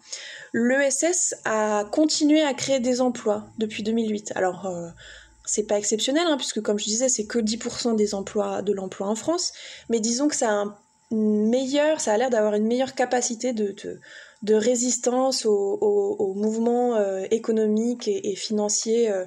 l'ESS 0.53 1.35
a 1.45 1.85
continué 1.91 2.41
à 2.41 2.53
créer 2.53 2.79
des 2.79 3.01
emplois 3.01 3.45
depuis 3.57 3.83
2008. 3.83 4.33
Alors, 4.35 4.65
euh, 4.65 4.89
c'est 5.45 5.67
pas 5.67 5.77
exceptionnel, 5.77 6.25
hein, 6.27 6.37
puisque 6.37 6.61
comme 6.61 6.79
je 6.79 6.85
disais, 6.85 7.09
c'est 7.09 7.25
que 7.25 7.39
10% 7.39 7.95
des 7.95 8.15
emplois 8.15 8.61
de 8.61 8.73
l'emploi 8.73 9.07
en 9.07 9.15
France, 9.15 9.53
mais 9.89 9.99
disons 9.99 10.27
que 10.27 10.35
ça 10.35 10.49
a 10.49 10.53
un 10.53 10.77
meilleur, 11.11 12.01
ça 12.01 12.13
a 12.13 12.17
l'air 12.17 12.29
d'avoir 12.29 12.53
une 12.53 12.67
meilleure 12.67 12.93
capacité 12.93 13.53
de, 13.53 13.73
de, 14.41 14.53
résistance 14.53 15.45
aux, 15.45 16.33
mouvements 16.35 16.95
euh, 16.95 17.25
économiques 17.31 18.07
et, 18.07 18.35
financiers 18.35 19.09
euh, 19.09 19.25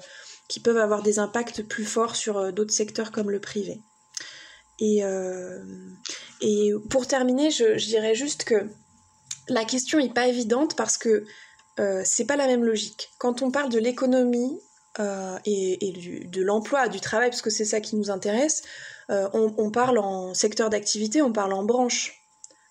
qui 0.48 0.60
peuvent 0.60 0.76
avoir 0.76 1.02
des 1.02 1.18
impacts 1.18 1.62
plus 1.62 1.84
forts 1.84 2.16
sur 2.16 2.52
d'autres 2.52 2.74
secteurs 2.74 3.12
comme 3.12 3.30
le 3.30 3.40
privé. 3.40 3.80
Et, 4.80 5.02
et 6.40 6.72
pour 6.88 7.06
terminer, 7.06 7.50
je, 7.50 7.76
je 7.76 7.86
dirais 7.86 8.14
juste 8.14 8.44
que 8.44 8.66
la 9.48 9.64
question 9.64 9.98
n'est 9.98 10.12
pas 10.12 10.26
évidente 10.26 10.76
parce 10.76 10.96
que 10.96 11.24
euh, 11.78 12.02
c'est 12.04 12.24
pas 12.24 12.36
la 12.36 12.46
même 12.46 12.64
logique. 12.64 13.10
Quand 13.18 13.42
on 13.42 13.50
parle 13.50 13.70
de 13.70 13.78
l'économie 13.78 14.60
euh, 14.98 15.38
et, 15.44 16.26
de 16.26 16.42
l'emploi, 16.42 16.88
du 16.88 17.00
travail, 17.00 17.30
parce 17.30 17.42
que 17.42 17.50
c'est 17.50 17.64
ça 17.64 17.80
qui 17.80 17.96
nous 17.96 18.10
intéresse, 18.10 18.62
euh, 19.10 19.28
on, 19.32 19.70
parle 19.70 19.98
en 19.98 20.34
secteur 20.34 20.70
d'activité, 20.70 21.22
on 21.22 21.32
parle 21.32 21.52
en 21.52 21.64
branche. 21.64 22.16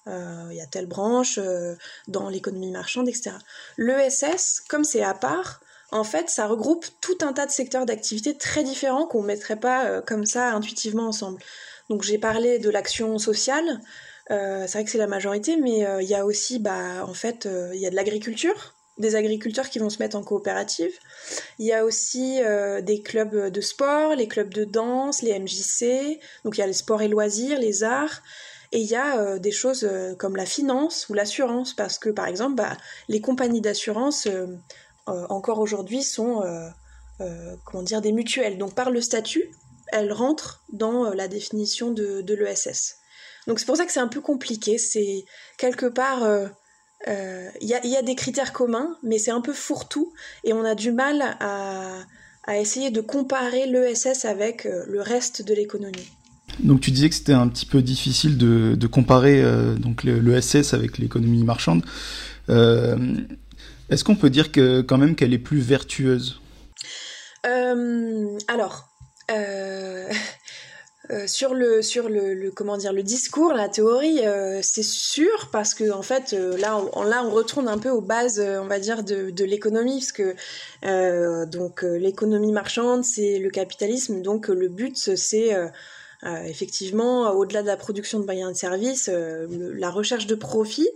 Il 0.07 0.55
y 0.55 0.61
a 0.61 0.65
telle 0.65 0.87
branche 0.87 1.39
dans 2.07 2.29
l'économie 2.29 2.71
marchande, 2.71 3.07
etc. 3.07 3.31
L'ESS, 3.77 4.59
comme 4.67 4.83
c'est 4.83 5.03
à 5.03 5.13
part, 5.13 5.59
en 5.91 6.03
fait, 6.03 6.31
ça 6.31 6.47
regroupe 6.47 6.83
tout 6.99 7.19
un 7.21 7.31
tas 7.31 7.45
de 7.45 7.51
secteurs 7.51 7.85
d'activité 7.85 8.35
très 8.35 8.63
différents 8.63 9.05
qu'on 9.05 9.21
ne 9.21 9.27
mettrait 9.27 9.59
pas 9.59 10.01
comme 10.01 10.25
ça 10.25 10.51
intuitivement 10.53 11.09
ensemble. 11.09 11.39
Donc 11.89 12.03
j'ai 12.03 12.17
parlé 12.17 12.59
de 12.59 12.69
l'action 12.69 13.17
sociale, 13.17 13.81
c'est 14.29 14.71
vrai 14.71 14.83
que 14.83 14.91
c'est 14.91 14.99
la 14.99 15.07
majorité, 15.07 15.57
mais 15.57 15.85
il 16.01 16.07
y 16.07 16.13
a 16.13 16.23
aussi, 16.23 16.59
bah, 16.59 17.03
en 17.03 17.15
fait, 17.15 17.49
il 17.73 17.79
y 17.79 17.87
a 17.87 17.89
de 17.89 17.95
l'agriculture, 17.95 18.75
des 18.99 19.15
agriculteurs 19.15 19.69
qui 19.69 19.79
vont 19.79 19.89
se 19.89 19.99
mettre 19.99 20.17
en 20.17 20.23
coopérative. 20.23 20.91
Il 21.57 21.65
y 21.65 21.73
a 21.73 21.85
aussi 21.85 22.39
euh, 22.43 22.81
des 22.81 23.01
clubs 23.01 23.47
de 23.47 23.61
sport, 23.61 24.13
les 24.13 24.27
clubs 24.27 24.53
de 24.53 24.65
danse, 24.65 25.21
les 25.21 25.39
MJC, 25.39 26.19
donc 26.43 26.57
il 26.57 26.59
y 26.59 26.63
a 26.63 26.67
les 26.67 26.73
sports 26.73 27.01
et 27.01 27.07
loisirs, 27.07 27.57
les 27.57 27.83
arts, 27.83 28.21
et 28.71 28.79
il 28.79 28.85
y 28.85 28.95
a 28.95 29.19
euh, 29.19 29.39
des 29.39 29.51
choses 29.51 29.87
euh, 29.89 30.13
comme 30.15 30.35
la 30.35 30.45
finance 30.45 31.07
ou 31.09 31.13
l'assurance, 31.13 31.73
parce 31.73 31.97
que 31.97 32.09
par 32.09 32.27
exemple, 32.27 32.55
bah, 32.55 32.77
les 33.07 33.21
compagnies 33.21 33.61
d'assurance, 33.61 34.27
encore 35.07 35.57
aujourd'hui, 35.57 36.03
sont 36.03 36.43
comment 37.65 37.81
dire, 37.81 37.99
des 37.99 38.11
mutuelles. 38.11 38.59
Donc 38.59 38.75
par 38.75 38.91
le 38.91 39.01
statut, 39.01 39.49
elles 39.91 40.13
rentrent 40.13 40.63
dans 40.71 41.13
la 41.13 41.27
définition 41.27 41.91
de, 41.91 42.21
de 42.21 42.33
l'ESS. 42.35 42.97
Donc 43.47 43.59
c'est 43.59 43.65
pour 43.65 43.77
ça 43.77 43.85
que 43.85 43.91
c'est 43.91 43.99
un 43.99 44.07
peu 44.07 44.21
compliqué, 44.21 44.77
c'est 44.77 45.25
quelque 45.57 45.85
part 45.85 46.23
il 47.07 47.13
euh, 47.13 47.49
y, 47.61 47.95
a, 47.95 48.01
des 48.01 48.15
critères 48.15 48.51
communs, 48.51 48.97
mais 49.03 49.19
c'est 49.19 49.31
un 49.31 49.41
peu 49.41 49.53
fourre-tout 49.53 50.11
et 50.43 50.53
on 50.53 50.65
a 50.65 50.75
du 50.75 50.91
mal 50.91 51.37
à, 51.39 52.05
essayer 52.51 52.89
de 52.89 52.99
comparer 52.99 53.67
l'ESS 53.67 54.25
avec 54.25 54.65
euh, 54.65 54.83
le 54.87 55.01
reste 55.01 55.45
de 55.47 55.53
l'économie. 55.53 56.09
Donc 56.59 56.81
tu 56.81 56.89
disais 56.89 57.07
que 57.07 57.15
c'était 57.15 57.33
un 57.33 57.47
petit 57.47 57.67
peu 57.67 57.83
difficile 57.83 58.37
de, 58.37 58.87
comparer 58.87 59.41
euh, 59.41 59.75
donc 59.75 60.03
l'ESS 60.03 60.73
avec 60.73 60.97
l'économie 60.97 61.43
marchande. 61.43 61.83
Est-ce 62.49 64.03
qu'on 64.03 64.15
peut 64.15 64.29
dire 64.29 64.51
que 64.51 64.81
quand 64.81 64.97
même 64.97 65.15
qu'elle 65.15 65.33
est 65.33 65.39
plus 65.39 65.59
vertueuse? 65.59 66.41
Alors, 68.47 68.88
euh, 71.11 71.25
sur 71.27 71.53
le 71.55 71.81
sur 71.81 72.07
le, 72.07 72.51
comment 72.51 72.77
dire 72.77 72.93
le 72.93 73.03
discours 73.03 73.53
la 73.53 73.67
théorie 73.67 74.25
euh, 74.25 74.59
c'est 74.61 74.83
sûr 74.83 75.49
parce 75.51 75.73
que 75.73 75.91
en 75.91 76.03
fait 76.03 76.33
euh, 76.33 76.55
là 76.57 76.77
on, 76.93 77.29
retourne 77.31 77.67
un 77.67 77.79
peu 77.79 77.89
aux 77.89 78.01
bases 78.01 78.39
on 78.39 78.67
va 78.67 78.79
dire 78.79 79.03
de, 79.03 79.31
de 79.31 79.45
l'économie 79.45 79.99
parce 79.99 80.11
que 80.11 81.45
donc 81.45 81.81
l'économie 81.81 82.51
marchande 82.51 83.03
c'est 83.03 83.39
le 83.39 83.49
capitalisme 83.49 84.21
donc 84.21 84.49
le 84.49 84.67
but 84.67 84.97
c'est 85.15 85.55
effectivement 86.45 87.31
au-delà 87.31 87.61
de 87.61 87.67
la 87.67 87.77
production 87.77 88.19
de 88.19 88.25
biens 88.25 88.49
et 88.49 88.53
de 88.53 88.57
services 88.57 89.09
la 89.09 89.89
recherche 89.89 90.27
de 90.27 90.35
profit 90.35 90.89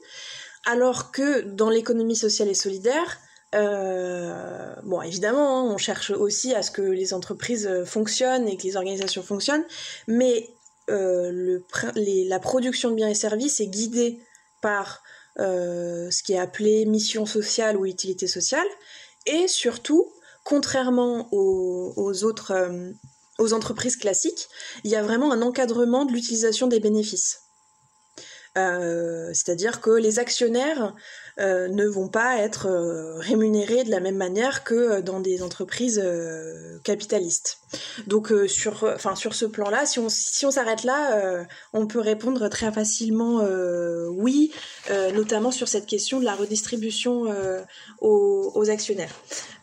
alors 0.66 1.12
que 1.12 1.42
dans 1.42 1.70
l'économie 1.70 2.16
sociale 2.16 2.50
et 2.50 2.54
solidaire 2.54 3.20
euh, 3.53 4.75
bon, 4.83 5.01
évidemment, 5.01 5.60
hein, 5.60 5.74
on 5.74 5.77
cherche 5.77 6.12
aussi 6.12 6.53
à 6.53 6.62
ce 6.62 6.72
que 6.72 6.81
les 6.81 7.13
entreprises 7.13 7.67
euh, 7.67 7.86
fonctionnent 7.86 8.48
et 8.48 8.57
que 8.57 8.63
les 8.63 8.75
organisations 8.77 9.22
fonctionnent, 9.22 9.65
mais 10.07 10.50
euh, 10.89 11.60
la 11.95 12.39
production 12.39 12.89
de 12.89 12.95
biens 12.95 13.10
et 13.10 13.13
services 13.13 13.60
est 13.60 13.67
guidée 13.67 14.19
par 14.62 15.03
ce 15.36 16.22
qui 16.22 16.33
est 16.33 16.38
appelé 16.38 16.86
mission 16.86 17.25
sociale 17.25 17.75
ou 17.75 17.88
utilité 17.88 18.27
sociale, 18.27 18.67
et 19.25 19.48
surtout, 19.48 20.12
contrairement 20.43 21.27
aux, 21.31 22.24
autres, 22.24 22.53
aux 23.39 23.53
entreprises 23.53 23.98
classiques, 23.98 24.48
il 24.83 24.91
y 24.91 24.95
a 24.95 25.01
vraiment 25.01 25.31
un 25.31 25.41
encadrement 25.41 26.05
de 26.05 26.12
l'utilisation 26.12 26.67
des 26.67 26.79
bénéfices. 26.79 27.39
C'est-à-dire 28.53 29.81
que 29.81 29.89
les 29.89 30.19
actionnaires 30.19 30.93
euh, 31.40 31.68
ne 31.68 31.88
vont 31.88 32.10
pas 32.10 32.38
être 32.38 32.68
euh, 32.68 33.18
rémunérés 33.18 33.84
de 33.84 33.90
la 33.90 34.00
même 34.00 34.18
manière 34.18 34.63
que 34.63 34.75
euh, 34.75 35.02
dans 35.02 35.20
des 35.20 35.42
entreprises 35.42 36.04
capitalistes. 36.84 37.58
Donc 38.06 38.32
sur, 38.48 38.84
enfin 38.84 39.16
sur 39.16 39.34
ce 39.34 39.46
plan-là, 39.46 39.88
si 39.88 39.98
on 39.98 40.10
si 40.10 40.46
on 40.46 40.52
s'arrête 40.52 40.84
là, 40.84 41.46
on 41.72 41.88
peut 41.88 42.00
répondre 42.00 42.48
très 42.50 42.72
facilement 42.72 43.42
oui, 44.10 44.52
notamment 45.13 45.50
sur 45.50 45.68
cette 45.68 45.86
question 45.86 46.20
de 46.20 46.25
la 46.25 46.36
redistribution 46.36 47.25
aux, 48.02 48.52
aux, 48.54 48.70
actionnaires. 48.70 49.13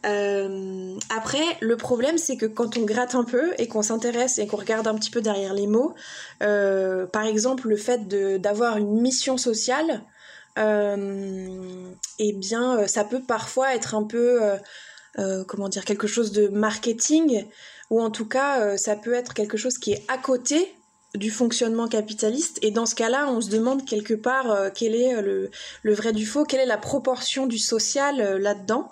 après, 0.03 1.45
le 1.61 1.77
problème 1.77 2.19
c'est 2.19 2.37
que 2.37 2.47
quand 2.47 2.77
on 2.77 2.83
gratte 2.83 3.15
un 3.15 3.25
peu 3.25 3.53
et 3.59 3.69
qu'on 3.69 3.83
s'intéresse 3.83 4.39
et 4.39 4.47
qu'on 4.47 4.57
regarde 4.57 4.89
un 4.89 4.95
petit 4.95 5.11
peu 5.11 5.21
derrière 5.21 5.55
les 5.55 5.69
mots, 5.69 5.95
par 6.41 7.27
exemple 7.27 7.69
le 7.69 7.77
fait 7.77 8.09
d'avoir 8.41 8.79
une 8.79 9.00
mission 9.00 9.37
sociale 9.37 10.03
eh 10.57 12.33
bien, 12.33 12.78
euh, 12.78 12.87
ça 12.87 13.04
peut 13.04 13.23
parfois 13.26 13.75
être 13.75 13.95
un 13.95 14.04
peu, 14.04 14.40
euh, 15.19 15.45
comment 15.45 15.69
dire, 15.69 15.85
quelque 15.85 16.07
chose 16.07 16.33
de 16.33 16.49
marketing, 16.49 17.47
ou 17.90 18.00
en 18.00 18.11
tout 18.11 18.26
cas, 18.26 18.76
ça 18.76 18.95
peut 18.97 19.14
être 19.14 19.35
quelque 19.35 19.57
chose 19.57 19.78
qui 19.78 19.92
est 19.92 20.04
à 20.09 20.16
côté 20.16 20.73
du 21.16 21.30
fonctionnement 21.30 21.88
capitaliste. 21.88 22.61
Et 22.62 22.71
dans 22.71 22.87
ce 22.87 22.95
cas-là, 22.95 23.28
on 23.28 23.40
se 23.40 23.50
demande 23.50 23.85
quelque 23.85 24.14
part 24.14 24.73
quel 24.75 24.95
est 24.95 25.21
le, 25.21 25.50
vrai 25.83 26.12
du 26.12 26.25
faux, 26.25 26.45
quelle 26.45 26.61
est 26.61 26.66
la 26.66 26.78
proportion 26.78 27.49
du 27.49 27.59
social 27.59 28.38
là-dedans. 28.38 28.88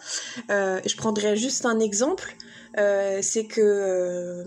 je 0.48 0.96
prendrai 0.96 1.36
juste 1.36 1.64
un 1.64 1.78
exemple. 1.78 2.34
c'est 2.76 3.46
que 3.46 4.44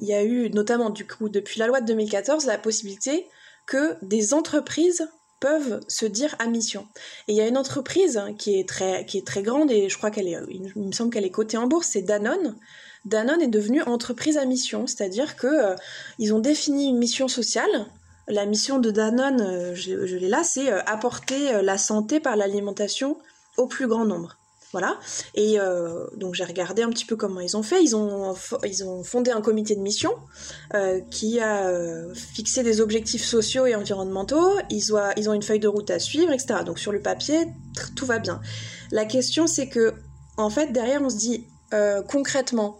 il 0.00 0.06
y 0.06 0.12
a 0.12 0.22
eu 0.22 0.50
notamment 0.50 0.90
du 0.90 1.06
coup 1.06 1.30
depuis 1.30 1.58
la 1.58 1.66
loi 1.66 1.80
de 1.80 1.86
2014 1.86 2.46
la 2.46 2.58
possibilité 2.58 3.26
que 3.66 3.96
des 4.02 4.34
entreprises 4.34 5.08
peuvent 5.40 5.80
se 5.88 6.06
dire 6.06 6.34
à 6.38 6.46
mission. 6.46 6.86
Et 7.26 7.32
il 7.32 7.36
y 7.36 7.40
a 7.40 7.46
une 7.46 7.58
entreprise 7.58 8.20
qui 8.38 8.58
est 8.58 8.68
très, 8.68 9.04
qui 9.06 9.18
est 9.18 9.26
très 9.26 9.42
grande 9.42 9.70
et 9.70 9.88
je 9.88 9.96
crois 9.96 10.10
qu'elle 10.10 10.28
est, 10.28 10.38
il 10.50 10.72
me 10.76 10.92
semble 10.92 11.12
qu'elle 11.12 11.24
est 11.24 11.30
cotée 11.30 11.56
en 11.56 11.66
bourse, 11.66 11.88
c'est 11.92 12.02
Danone. 12.02 12.56
Danone 13.04 13.40
est 13.40 13.48
devenue 13.48 13.82
entreprise 13.82 14.36
à 14.36 14.44
mission, 14.44 14.86
c'est-à-dire 14.86 15.36
que 15.36 15.46
euh, 15.46 15.74
ils 16.18 16.34
ont 16.34 16.40
défini 16.40 16.88
une 16.88 16.98
mission 16.98 17.28
sociale. 17.28 17.86
La 18.26 18.44
mission 18.44 18.78
de 18.78 18.90
Danone, 18.90 19.40
euh, 19.40 19.74
je, 19.74 19.94
l'ai 19.94 20.28
là, 20.28 20.42
c'est 20.42 20.70
euh, 20.70 20.82
apporter 20.84 21.62
la 21.62 21.78
santé 21.78 22.20
par 22.20 22.36
l'alimentation 22.36 23.16
au 23.56 23.66
plus 23.66 23.86
grand 23.86 24.04
nombre. 24.04 24.37
Voilà. 24.72 24.98
Et 25.34 25.58
euh, 25.58 26.06
donc 26.16 26.34
j'ai 26.34 26.44
regardé 26.44 26.82
un 26.82 26.90
petit 26.90 27.06
peu 27.06 27.16
comment 27.16 27.40
ils 27.40 27.56
ont 27.56 27.62
fait. 27.62 27.82
Ils 27.82 27.96
ont, 27.96 28.34
ils 28.64 28.84
ont 28.84 29.02
fondé 29.02 29.30
un 29.30 29.40
comité 29.40 29.74
de 29.74 29.80
mission 29.80 30.12
euh, 30.74 31.00
qui 31.10 31.40
a 31.40 31.68
euh, 31.68 32.12
fixé 32.14 32.62
des 32.62 32.80
objectifs 32.80 33.24
sociaux 33.24 33.64
et 33.66 33.74
environnementaux. 33.74 34.58
Ils 34.68 34.94
ont, 34.94 35.00
ils 35.16 35.30
ont 35.30 35.32
une 35.32 35.42
feuille 35.42 35.60
de 35.60 35.68
route 35.68 35.90
à 35.90 35.98
suivre, 35.98 36.32
etc. 36.32 36.60
Donc 36.66 36.78
sur 36.78 36.92
le 36.92 37.00
papier, 37.00 37.46
tout 37.96 38.04
va 38.04 38.18
bien. 38.18 38.40
La 38.90 39.06
question 39.06 39.46
c'est 39.46 39.68
que, 39.68 39.94
en 40.36 40.50
fait, 40.50 40.70
derrière 40.72 41.00
on 41.02 41.10
se 41.10 41.16
dit 41.16 41.46
concrètement, 42.08 42.78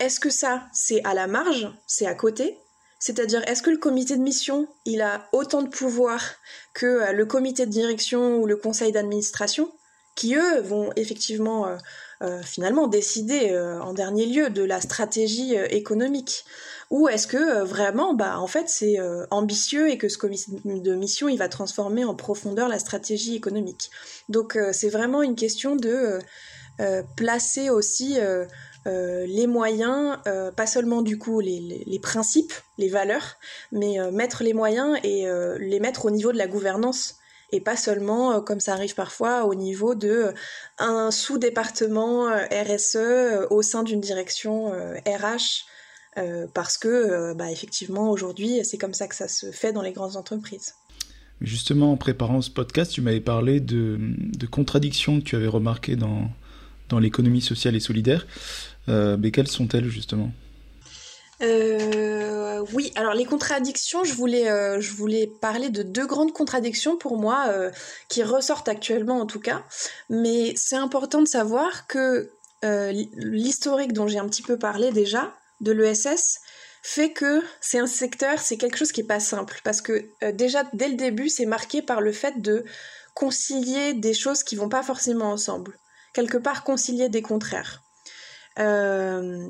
est-ce 0.00 0.20
que 0.20 0.30
ça 0.30 0.66
c'est 0.72 1.02
à 1.04 1.14
la 1.14 1.26
marge, 1.26 1.68
c'est 1.86 2.06
à 2.06 2.14
côté? 2.14 2.58
C'est-à-dire, 3.00 3.42
est-ce 3.46 3.62
que 3.62 3.70
le 3.70 3.76
comité 3.76 4.16
de 4.16 4.22
mission, 4.22 4.66
il 4.84 5.02
a 5.02 5.28
autant 5.32 5.62
de 5.62 5.68
pouvoir 5.68 6.20
que 6.74 7.12
le 7.12 7.26
comité 7.26 7.64
de 7.64 7.70
direction 7.70 8.38
ou 8.38 8.46
le 8.46 8.56
conseil 8.56 8.90
d'administration? 8.90 9.70
Qui 10.18 10.34
eux 10.34 10.60
vont 10.62 10.90
effectivement 10.96 11.68
euh, 11.68 11.76
euh, 12.22 12.42
finalement 12.42 12.88
décider 12.88 13.50
euh, 13.50 13.80
en 13.80 13.92
dernier 13.92 14.26
lieu 14.26 14.50
de 14.50 14.64
la 14.64 14.80
stratégie 14.80 15.54
économique. 15.54 16.44
Ou 16.90 17.06
est-ce 17.08 17.28
que 17.28 17.62
vraiment 17.62 18.14
bah 18.14 18.40
en 18.40 18.48
fait 18.48 18.68
c'est 18.68 18.96
ambitieux 19.30 19.90
et 19.90 19.98
que 19.98 20.08
ce 20.08 20.16
comité 20.16 20.50
de 20.64 20.94
mission 20.94 21.28
il 21.28 21.36
va 21.36 21.48
transformer 21.48 22.04
en 22.04 22.14
profondeur 22.14 22.66
la 22.66 22.78
stratégie 22.78 23.36
économique? 23.36 23.90
Donc 24.30 24.58
c'est 24.72 24.88
vraiment 24.88 25.22
une 25.22 25.36
question 25.36 25.76
de 25.76 26.18
placer 27.14 27.68
aussi 27.68 28.16
les 28.86 29.46
moyens, 29.46 30.16
pas 30.56 30.66
seulement 30.66 31.02
du 31.02 31.18
coup 31.18 31.40
les, 31.40 31.84
les, 31.86 31.98
principes, 31.98 32.54
les 32.78 32.88
valeurs, 32.88 33.36
mais 33.70 33.98
mettre 34.10 34.42
les 34.42 34.54
moyens 34.54 34.98
et 35.04 35.26
les 35.58 35.80
mettre 35.80 36.06
au 36.06 36.10
niveau 36.10 36.32
de 36.32 36.38
la 36.38 36.46
gouvernance 36.46 37.17
et 37.50 37.60
pas 37.60 37.76
seulement, 37.76 38.32
euh, 38.32 38.40
comme 38.40 38.60
ça 38.60 38.74
arrive 38.74 38.94
parfois, 38.94 39.44
au 39.46 39.54
niveau 39.54 39.94
de 39.94 40.08
euh, 40.08 40.32
un 40.78 41.10
sous-département 41.10 42.28
euh, 42.28 42.44
RSE 42.50 43.46
au 43.50 43.62
sein 43.62 43.82
d'une 43.82 44.00
direction 44.00 44.72
RH. 45.06 45.64
parce 46.52 46.78
que, 46.78 47.32
bah, 47.34 47.50
effectivement, 47.52 48.10
aujourd'hui, 48.10 48.64
c'est 48.64 48.78
comme 48.78 48.94
ça 48.94 49.06
que 49.06 49.14
ça 49.14 49.28
se 49.28 49.52
fait 49.52 49.72
dans 49.72 49.82
les 49.82 49.92
grandes 49.92 50.16
entreprises. 50.16 50.74
Justement, 51.40 51.92
en 51.92 51.96
préparant 51.96 52.42
ce 52.42 52.50
podcast, 52.50 52.92
tu 52.92 53.02
m'avais 53.02 53.20
parlé 53.20 53.60
de, 53.60 53.98
de, 54.00 54.46
contradictions 54.46 55.20
que 55.20 55.24
tu 55.24 55.36
avais 55.36 55.46
remarquées 55.46 55.94
dans, 55.94 56.28
dans 56.88 56.98
l'économie 56.98 57.40
sociale 57.40 57.76
et 57.76 57.80
solidaire. 57.80 58.26
mais 58.88 59.30
quelles 59.30 59.46
sont-elles, 59.46 59.88
justement? 59.88 60.32
Oui, 61.40 62.92
alors 62.96 63.14
les 63.14 63.24
contradictions, 63.24 64.04
je 64.04 64.14
voulais, 64.14 64.46
je 64.80 64.92
voulais 64.92 65.26
parler 65.40 65.70
de 65.70 65.82
deux 65.82 66.06
grandes 66.06 66.32
contradictions 66.32 66.96
pour 66.96 67.16
moi 67.16 67.46
qui 68.08 68.22
ressortent 68.22 68.68
actuellement 68.68 69.20
en 69.20 69.26
tout 69.26 69.40
cas. 69.40 69.64
Mais 70.10 70.54
c'est 70.56 70.76
important 70.76 71.22
de 71.22 71.28
savoir 71.28 71.86
que 71.86 72.30
l'historique 72.62 73.92
dont 73.92 74.08
j'ai 74.08 74.18
un 74.18 74.28
petit 74.28 74.42
peu 74.42 74.58
parlé 74.58 74.90
déjà 74.90 75.32
de 75.60 75.72
l'ESS 75.72 76.40
fait 76.82 77.12
que 77.12 77.42
c'est 77.60 77.78
un 77.78 77.86
secteur, 77.86 78.38
c'est 78.38 78.56
quelque 78.56 78.76
chose 78.76 78.92
qui 78.92 79.02
est 79.02 79.04
pas 79.04 79.20
simple 79.20 79.60
parce 79.62 79.80
que 79.80 80.08
déjà 80.32 80.64
dès 80.72 80.88
le 80.88 80.96
début, 80.96 81.28
c'est 81.28 81.46
marqué 81.46 81.82
par 81.82 82.00
le 82.00 82.12
fait 82.12 82.40
de 82.40 82.64
concilier 83.18 83.94
des 83.94 84.14
choses 84.14 84.44
qui 84.44 84.54
vont 84.54 84.68
pas 84.68 84.84
forcément 84.84 85.32
ensemble. 85.32 85.76
Quelque 86.14 86.38
part 86.38 86.62
concilier 86.62 87.08
des 87.08 87.20
contraires. 87.20 87.82
Euh, 88.60 89.48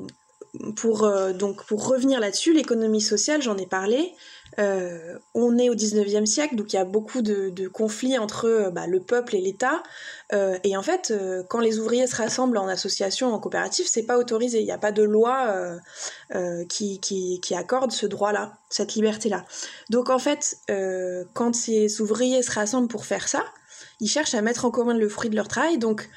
pour, 0.75 1.03
euh, 1.03 1.33
donc, 1.33 1.63
pour 1.65 1.87
revenir 1.87 2.19
là-dessus, 2.19 2.53
l'économie 2.53 3.01
sociale, 3.01 3.41
j'en 3.41 3.57
ai 3.57 3.65
parlé. 3.65 4.13
Euh, 4.57 5.17
on 5.35 5.57
est 5.57 5.69
au 5.69 5.75
19e 5.75 6.25
siècle, 6.25 6.55
donc 6.55 6.73
il 6.73 6.75
y 6.75 6.79
a 6.79 6.85
beaucoup 6.85 7.21
de, 7.21 7.67
conflits 7.67 8.17
entre 8.17 8.71
bah, 8.73 8.87
le 8.87 8.99
peuple 8.99 9.35
et 9.35 9.41
l'État. 9.41 9.83
et 10.33 10.75
en 10.75 10.81
fait, 10.81 11.13
quand 11.49 11.59
les 11.59 11.79
ouvriers 11.79 12.07
se 12.07 12.15
rassemblent 12.15 12.57
en 12.57 12.67
association, 12.67 13.31
en 13.33 13.39
coopérative, 13.39 13.87
c'est 13.87 14.03
pas 14.03 14.17
autorisé. 14.17 14.59
Il 14.59 14.65
n'y 14.65 14.71
a 14.71 14.77
pas 14.79 14.91
de 14.91 15.03
loi 15.03 15.77
qui, 16.67 16.99
qui, 16.99 17.55
accorde 17.55 17.91
ce 17.91 18.07
droit-là, 18.07 18.53
cette 18.69 18.95
liberté-là. 18.95 19.45
Donc 19.91 20.09
en 20.09 20.19
fait, 20.19 20.57
quand 21.33 21.55
ces 21.55 22.01
ouvriers 22.01 22.41
se 22.41 22.51
rassemblent 22.51 22.89
pour 22.89 23.05
faire 23.05 23.27
ça, 23.27 23.45
ils 23.99 24.07
cherchent 24.07 24.33
à 24.33 24.41
mettre 24.41 24.65
en 24.65 24.71
commun 24.71 24.93
le 24.93 25.09
fruit 25.09 25.29
de 25.29 25.35
leur 25.35 25.47
travail. 25.47 25.77
Donc, 25.77 26.09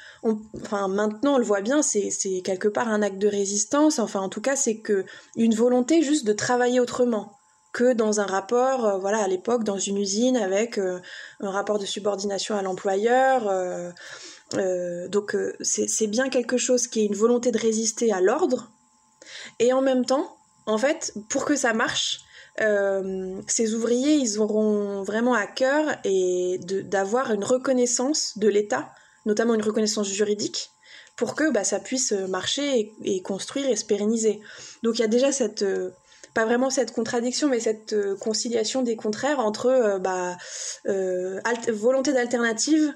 enfin, 0.61 0.87
maintenant, 0.87 1.35
on 1.35 1.37
le 1.37 1.43
voit 1.43 1.61
bien, 1.61 1.81
c'est 1.81 2.41
quelque 2.43 2.67
part 2.67 2.87
un 2.87 3.01
acte 3.01 3.17
de 3.17 3.27
résistance. 3.27 3.99
Enfin, 3.99 4.21
en 4.21 4.29
tout 4.29 4.41
cas, 4.41 4.55
c'est 4.55 4.79
que 4.79 5.05
une 5.35 5.53
volonté 5.53 6.01
juste 6.01 6.25
de 6.25 6.33
travailler 6.33 6.79
autrement 6.79 7.33
que 7.73 7.93
dans 7.93 8.19
un 8.21 8.25
rapport, 8.25 8.85
euh, 8.85 8.97
voilà, 8.99 9.23
à 9.23 9.27
l'époque, 9.27 9.63
dans 9.63 9.79
une 9.79 9.97
usine 9.97 10.37
avec 10.37 10.77
euh, 10.77 10.99
un 11.41 11.49
rapport 11.49 11.79
de 11.79 11.85
subordination 11.85 12.55
à 12.55 12.61
l'employeur. 12.61 13.47
Euh, 13.47 15.07
donc, 15.07 15.35
c'est 15.61 16.07
bien 16.07 16.29
quelque 16.29 16.57
chose 16.57 16.85
qui 16.87 17.01
est 17.01 17.05
une 17.05 17.15
volonté 17.15 17.51
de 17.51 17.57
résister 17.57 18.13
à 18.13 18.21
l'ordre. 18.21 18.69
Et 19.59 19.73
en 19.73 19.81
même 19.81 20.05
temps, 20.05 20.37
en 20.67 20.77
fait, 20.77 21.13
pour 21.29 21.43
que 21.43 21.55
ça 21.55 21.73
marche, 21.73 22.22
euh, 22.61 23.41
ces 23.47 23.73
ouvriers, 23.73 24.15
ils 24.15 24.39
auront 24.39 25.03
vraiment 25.03 25.33
à 25.33 25.47
cœur 25.47 25.85
et 26.03 26.59
d'avoir 26.59 27.31
une 27.31 27.43
reconnaissance 27.43 28.37
de 28.37 28.47
l'État, 28.47 28.91
notamment 29.25 29.55
une 29.55 29.61
reconnaissance 29.61 30.07
juridique, 30.07 30.71
pour 31.15 31.35
que 31.35 31.51
bah, 31.51 31.63
ça 31.63 31.79
puisse 31.79 32.11
marcher 32.11 32.93
et, 33.03 33.21
construire 33.21 33.69
et 33.69 33.75
se 33.75 33.85
pérenniser. 33.85 34.39
Donc 34.83 34.99
il 34.99 35.01
y 35.01 35.05
a 35.05 35.07
déjà 35.07 35.31
cette, 35.31 35.63
euh, 35.63 35.91
pas 36.33 36.45
vraiment 36.45 36.69
cette 36.69 36.93
contradiction, 36.93 37.49
mais 37.49 37.59
cette 37.59 37.93
euh, 37.93 38.15
conciliation 38.17 38.83
des 38.83 38.95
contraires 38.95 39.39
entre 39.39 39.99
bah, 39.99 40.37
volonté 41.71 42.13
d'alternative 42.13 42.93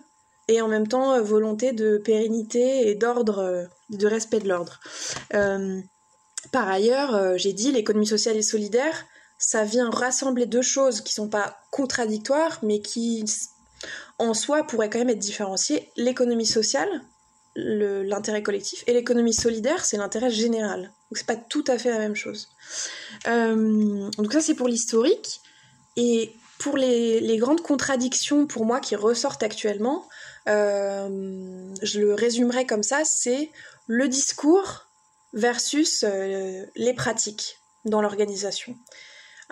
et 0.47 0.61
en 0.61 0.67
même 0.67 0.87
temps 0.87 1.21
volonté 1.21 1.73
de 1.73 1.97
pérennité 1.97 2.87
et 2.89 2.95
d'ordre, 2.95 3.67
de 3.89 4.07
respect 4.07 4.39
de 4.39 4.47
l'ordre. 4.47 4.79
par 6.53 6.69
ailleurs, 6.69 7.37
j'ai 7.37 7.51
dit 7.51 7.73
l'économie 7.73 8.07
sociale 8.07 8.37
et 8.37 8.41
solidaire, 8.41 9.05
ça 9.38 9.63
vient 9.63 9.89
rassembler 9.89 10.46
deux 10.46 10.62
choses 10.62 11.01
qui 11.01 11.13
sont 11.13 11.29
pas 11.29 11.58
contradictoires, 11.72 12.60
mais 12.63 12.82
qui 12.82 13.24
en 14.20 14.34
soi 14.34 14.63
pourraient 14.63 14.89
quand 14.89 15.00
même 15.00 15.10
être 15.10 15.20
différenciées. 15.20 15.91
L'économie 15.96 16.46
sociale, 16.46 16.89
l'intérêt 17.56 18.44
collectif, 18.44 18.84
et 18.88 18.94
l'économie 18.94 19.34
solidaire, 19.34 19.86
c'est 19.86 19.98
l'intérêt 19.98 20.32
général. 20.32 20.91
Donc 21.10 21.17
c'est 21.17 21.27
pas 21.27 21.36
tout 21.36 21.63
à 21.67 21.77
fait 21.77 21.89
la 21.89 22.00
même 22.00 22.15
chose. 22.15 22.50
Euh, 23.27 24.10
donc 24.17 24.34
ça 24.34 24.41
c'est 24.41 24.56
pour 24.56 24.67
l'historique. 24.67 25.41
Et 25.96 26.36
pour 26.60 26.77
les, 26.77 27.38
grandes 27.38 27.62
contradictions 27.62 28.48
pour 28.48 28.65
moi 28.65 28.79
qui 28.79 28.96
ressortent 28.96 29.44
actuellement, 29.44 30.08
euh, 30.48 31.74
je 31.82 32.00
le 32.00 32.13
résumerai 32.13 32.65
comme 32.65 32.84
ça, 32.84 33.03
c'est 33.03 33.51
le 33.88 34.08
discours 34.08 34.88
versus 35.34 36.03
euh, 36.03 36.65
les 36.75 36.94
pratiques 36.94 37.60
dans 37.86 38.01
l'organisation. 38.01 38.75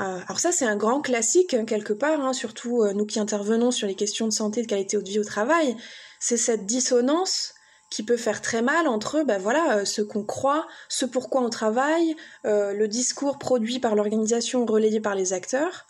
Euh, 0.02 0.20
alors 0.28 0.40
ça, 0.40 0.52
c'est 0.52 0.66
un 0.66 0.76
grand 0.76 1.02
classique 1.02 1.54
hein, 1.54 1.66
quelque 1.66 1.94
part, 1.94 2.20
hein, 2.20 2.34
surtout 2.34 2.84
euh, 2.84 2.94
nous 2.94 3.06
qui 3.06 3.20
intervenons 3.20 3.72
sur 3.72 3.88
les 3.88 3.96
questions 3.96 4.28
de 4.28 4.34
santé, 4.34 4.62
de 4.62 4.68
qualité 4.68 4.98
de 4.98 5.08
vie 5.08 5.20
au 5.20 5.24
travail. 5.24 5.78
C'est 6.20 6.38
cette 6.38 6.66
dissonance 6.66 7.54
qui 7.90 8.04
peut 8.04 8.18
faire 8.18 8.42
très 8.42 8.62
mal 8.62 8.88
entre 8.88 9.24
ben 9.24 9.40
voilà 9.40 9.78
euh, 9.78 9.86
ce 9.86 10.02
qu'on 10.02 10.26
croit, 10.26 10.68
ce 10.90 11.06
pourquoi 11.06 11.42
on 11.42 11.50
travaille, 11.50 12.16
le 12.44 12.88
discours 12.88 13.38
produit 13.38 13.80
par 13.80 13.96
l'organisation 13.96 14.66
relayé 14.66 15.00
par 15.00 15.16
les 15.16 15.34
acteurs, 15.34 15.86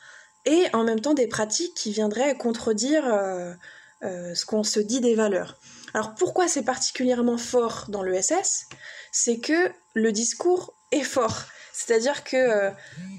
et 0.46 0.66
en 0.74 0.84
même 0.84 1.00
temps 1.00 1.16
des 1.16 1.28
pratiques 1.28 1.74
qui 1.74 1.92
viendraient 1.92 2.38
contredire 2.38 3.06
ce 4.04 4.46
qu'on 4.46 4.64
se 4.64 4.80
dit 4.80 5.00
des 5.00 5.16
valeurs. 5.16 5.58
Alors 5.96 6.14
pourquoi 6.14 6.48
c'est 6.48 6.64
particulièrement 6.64 7.38
fort 7.38 7.86
dans 7.88 8.04
l'ESS 8.04 8.68
C'est 9.12 9.40
que 9.40 9.72
le 9.94 10.12
discours 10.12 10.74
est 10.92 11.04
fort. 11.04 11.46
C'est-à-dire 11.76 12.24
que 12.24 12.38
euh, 12.38 12.70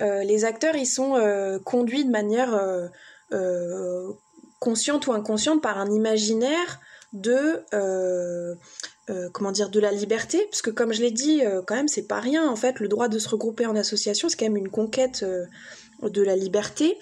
euh, 0.01 0.25
les 0.25 0.47
acteurs, 0.47 0.77
ils 0.77 0.87
sont 0.87 1.17
euh, 1.17 1.59
conduits 1.59 2.05
de 2.05 2.11
manière 2.11 2.59
consciente 4.59 5.07
ou 5.07 5.13
inconsciente 5.13 5.61
par 5.61 5.79
un 5.79 5.91
imaginaire 5.91 6.81
de 7.13 7.63
la 9.09 9.93
liberté. 9.93 10.47
Parce 10.51 10.63
que 10.63 10.71
comme 10.71 10.93
je 10.93 11.03
l'ai 11.03 11.11
dit 11.11 11.43
quand 11.67 11.75
même 11.75 11.89
c'est 11.89 12.07
pas 12.07 12.21
rien. 12.21 12.49
En 12.49 12.57
fait 12.57 12.81
le 12.81 12.89
droit 12.89 13.09
de 13.09 13.19
se 13.19 13.29
regrouper 13.29 13.67
en 13.67 13.77
association 13.77 14.29
c'est 14.29 14.39
quand 14.39 14.47
même 14.47 14.57
une 14.57 14.71
conquête 14.71 15.25
de 16.03 16.23
la 16.23 16.37
liberté. 16.37 16.99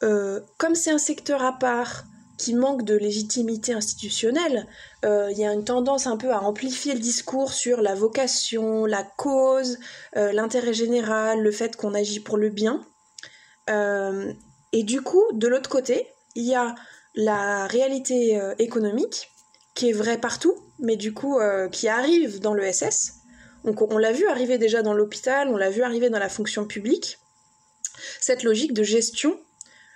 Comme 0.00 0.74
c'est 0.74 0.90
un 0.90 0.98
secteur 0.98 1.44
à 1.44 1.52
part 1.52 2.04
qui 2.36 2.54
manque 2.54 2.84
de 2.84 2.94
légitimité 2.94 3.72
institutionnelle, 3.72 4.66
euh, 5.04 5.30
il 5.30 5.38
y 5.38 5.44
a 5.44 5.52
une 5.52 5.64
tendance 5.64 6.06
un 6.06 6.16
peu 6.16 6.32
à 6.32 6.42
amplifier 6.42 6.94
le 6.94 7.00
discours 7.00 7.52
sur 7.52 7.80
la 7.80 7.94
vocation, 7.94 8.84
la 8.84 9.02
cause, 9.02 9.78
euh, 10.16 10.32
l'intérêt 10.32 10.74
général, 10.74 11.40
le 11.42 11.50
fait 11.50 11.76
qu'on 11.76 11.94
agit 11.94 12.20
pour 12.20 12.36
le 12.36 12.50
bien. 12.50 12.84
Euh, 13.70 14.32
et 14.72 14.82
du 14.82 15.00
coup, 15.00 15.24
de 15.32 15.48
l'autre 15.48 15.70
côté, 15.70 16.06
il 16.34 16.44
y 16.44 16.54
a 16.54 16.74
la 17.14 17.66
réalité 17.66 18.38
économique 18.58 19.30
qui 19.74 19.88
est 19.88 19.92
vraie 19.92 20.20
partout, 20.20 20.54
mais 20.78 20.96
du 20.96 21.14
coup 21.14 21.38
qui 21.72 21.88
arrive 21.88 22.40
dans 22.40 22.52
le 22.52 22.70
SS. 22.70 23.14
On 23.64 23.96
l'a 23.96 24.12
vu 24.12 24.28
arriver 24.28 24.58
déjà 24.58 24.82
dans 24.82 24.92
l'hôpital, 24.92 25.48
on 25.48 25.56
l'a 25.56 25.70
vu 25.70 25.82
arriver 25.82 26.10
dans 26.10 26.18
la 26.18 26.28
fonction 26.28 26.66
publique. 26.66 27.18
Cette 28.20 28.42
logique 28.42 28.74
de 28.74 28.82
gestion, 28.82 29.40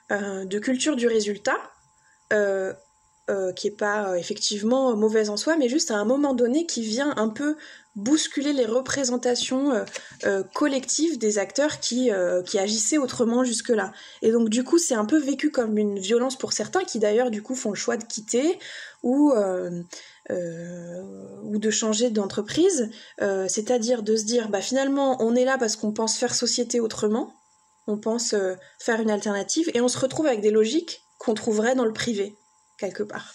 de 0.09 0.59
culture 0.59 0.97
du 0.97 1.09
résultat, 1.09 1.59
euh, 2.33 2.73
euh, 3.29 3.53
qui 3.53 3.69
est 3.69 3.77
pas 3.77 4.09
euh, 4.09 4.15
effectivement 4.15 4.97
mauvaise 4.97 5.31
en 5.31 5.37
soi, 5.37 5.57
mais 5.57 5.69
juste 5.69 5.93
à 5.93 5.95
un 5.95 6.05
moment 6.05 6.35
donné 6.35 6.67
qui 6.67 6.83
vient 6.83 7.15
un 7.17 7.29
peu 7.29 7.57
bousculer 7.95 8.53
les 8.53 8.67
représentations 8.67 9.85
collectives 10.55 11.19
des 11.19 11.39
acteurs 11.39 11.79
qui, 11.81 12.11
qui 12.47 12.59
agissaient 12.59 12.99
autrement 12.99 13.45
jusque-là. 13.45 13.93
Et 14.23 14.33
donc 14.33 14.49
du 14.49 14.65
coup, 14.65 14.79
c'est 14.79 14.95
un 14.95 15.05
peu 15.05 15.19
vécu 15.19 15.51
comme 15.51 15.77
une 15.77 15.99
violence 15.99 16.37
pour 16.37 16.53
certains 16.53 16.83
qui 16.83 16.99
d'ailleurs 16.99 17.31
du 17.31 17.43
coup 17.43 17.55
font 17.55 17.71
le 17.71 17.77
choix 17.77 17.97
de 17.97 18.05
quitter 18.05 18.59
ou 19.03 19.33
ou 20.31 21.59
de 21.59 21.71
changer 21.71 22.11
d'entreprise, 22.11 22.91
c'est-à-dire 23.19 24.03
de 24.03 24.17
se 24.17 24.25
dire 24.25 24.49
bah 24.49 24.61
finalement 24.61 25.17
on 25.21 25.35
est 25.35 25.45
là 25.45 25.59
parce 25.59 25.77
qu'on 25.77 25.93
pense 25.93 26.17
faire 26.17 26.35
société 26.35 26.81
autrement, 26.81 27.35
on 27.87 27.99
pense 27.99 28.35
faire 28.79 29.01
une 29.01 29.11
alternative 29.11 29.69
et 29.75 29.81
on 29.81 29.89
se 29.89 29.99
retrouve 29.99 30.27
avec 30.27 30.41
des 30.41 30.53
logiques 30.53 31.05
qu'on 31.21 31.35
trouverait 31.35 31.77
dans 31.77 31.85
le 31.85 31.93
privé 31.93 32.35
quelque 32.81 33.03
part. 33.03 33.35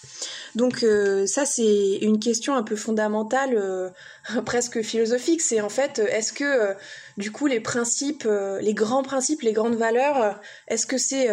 Donc 0.56 0.84
euh, 0.84 1.28
ça 1.28 1.46
c'est 1.46 1.98
une 2.02 2.20
question 2.20 2.56
un 2.56 2.64
peu 2.64 2.76
fondamentale, 2.76 3.52
euh, 3.56 3.90
presque 4.46 4.82
philosophique. 4.82 5.42
C'est 5.42 5.62
en 5.62 5.70
fait 5.70 6.00
est-ce 6.00 6.34
que 6.34 6.44
euh, 6.44 6.74
du 7.18 7.32
coup 7.32 7.46
les 7.46 7.60
principes, 7.60 8.28
les 8.60 8.74
grands 8.74 9.04
principes, 9.04 9.44
les 9.44 9.54
grandes 9.54 9.76
valeurs, 9.76 10.40
est-ce 10.68 10.88
que 10.88 10.98
c'est, 10.98 11.30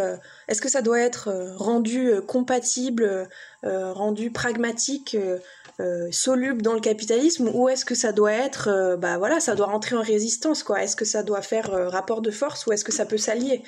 est-ce 0.47 0.61
que 0.61 0.69
ça 0.69 0.83
doit 0.83 1.01
être 1.01 1.55
rendu 1.57 2.13
compatible, 2.29 3.29
rendu 3.63 4.31
pragmatique, 4.31 5.17
soluble 6.11 6.63
dans 6.63 6.75
le 6.75 6.81
capitalisme, 6.81 7.51
ou 7.53 7.69
est-ce 7.69 7.85
que 7.85 7.95
ça 7.95 8.13
doit 8.13 8.33
être, 8.33 8.97
bah 9.01 9.19
voilà, 9.19 9.41
ça 9.41 9.55
doit 9.57 9.67
rentrer 9.67 9.97
en 9.97 10.03
résistance 10.03 10.63
quoi? 10.63 10.83
Est-ce 10.83 10.95
que 10.95 11.05
ça 11.05 11.23
doit 11.23 11.43
faire 11.43 11.71
rapport 11.91 12.21
de 12.21 12.31
force 12.31 12.67
ou 12.67 12.73
est-ce 12.73 12.85
que 12.85 12.93
ça 12.93 13.07
peut 13.07 13.19
s'allier? 13.19 13.65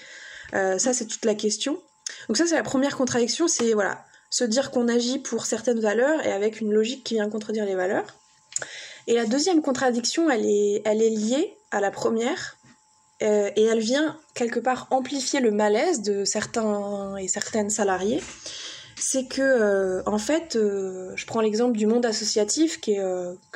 Ça 0.52 0.92
c'est 0.92 1.06
toute 1.06 1.24
la 1.24 1.34
question. 1.34 1.80
Donc 2.28 2.36
ça, 2.36 2.46
c'est 2.46 2.56
la 2.56 2.62
première 2.62 2.96
contradiction, 2.96 3.48
c'est 3.48 3.72
voilà, 3.72 4.04
se 4.30 4.44
dire 4.44 4.70
qu'on 4.70 4.88
agit 4.88 5.18
pour 5.18 5.46
certaines 5.46 5.80
valeurs 5.80 6.24
et 6.26 6.32
avec 6.32 6.60
une 6.60 6.72
logique 6.72 7.04
qui 7.04 7.14
vient 7.14 7.28
contredire 7.28 7.64
les 7.64 7.74
valeurs. 7.74 8.06
Et 9.06 9.14
la 9.14 9.26
deuxième 9.26 9.62
contradiction, 9.62 10.30
elle 10.30 10.46
est, 10.46 10.82
elle 10.84 11.02
est 11.02 11.10
liée 11.10 11.56
à 11.70 11.80
la 11.80 11.90
première, 11.90 12.56
euh, 13.22 13.50
et 13.54 13.62
elle 13.62 13.80
vient 13.80 14.18
quelque 14.34 14.58
part 14.58 14.86
amplifier 14.90 15.40
le 15.40 15.50
malaise 15.50 16.02
de 16.02 16.24
certains 16.24 17.16
et 17.16 17.28
certaines 17.28 17.70
salariés. 17.70 18.22
C'est 18.96 19.26
que, 19.26 19.42
euh, 19.42 20.02
en 20.06 20.18
fait, 20.18 20.56
euh, 20.56 21.12
je 21.16 21.26
prends 21.26 21.40
l'exemple 21.40 21.76
du 21.76 21.86
monde 21.86 22.06
associatif, 22.06 22.80
qui 22.80 22.92
est, 22.92 23.02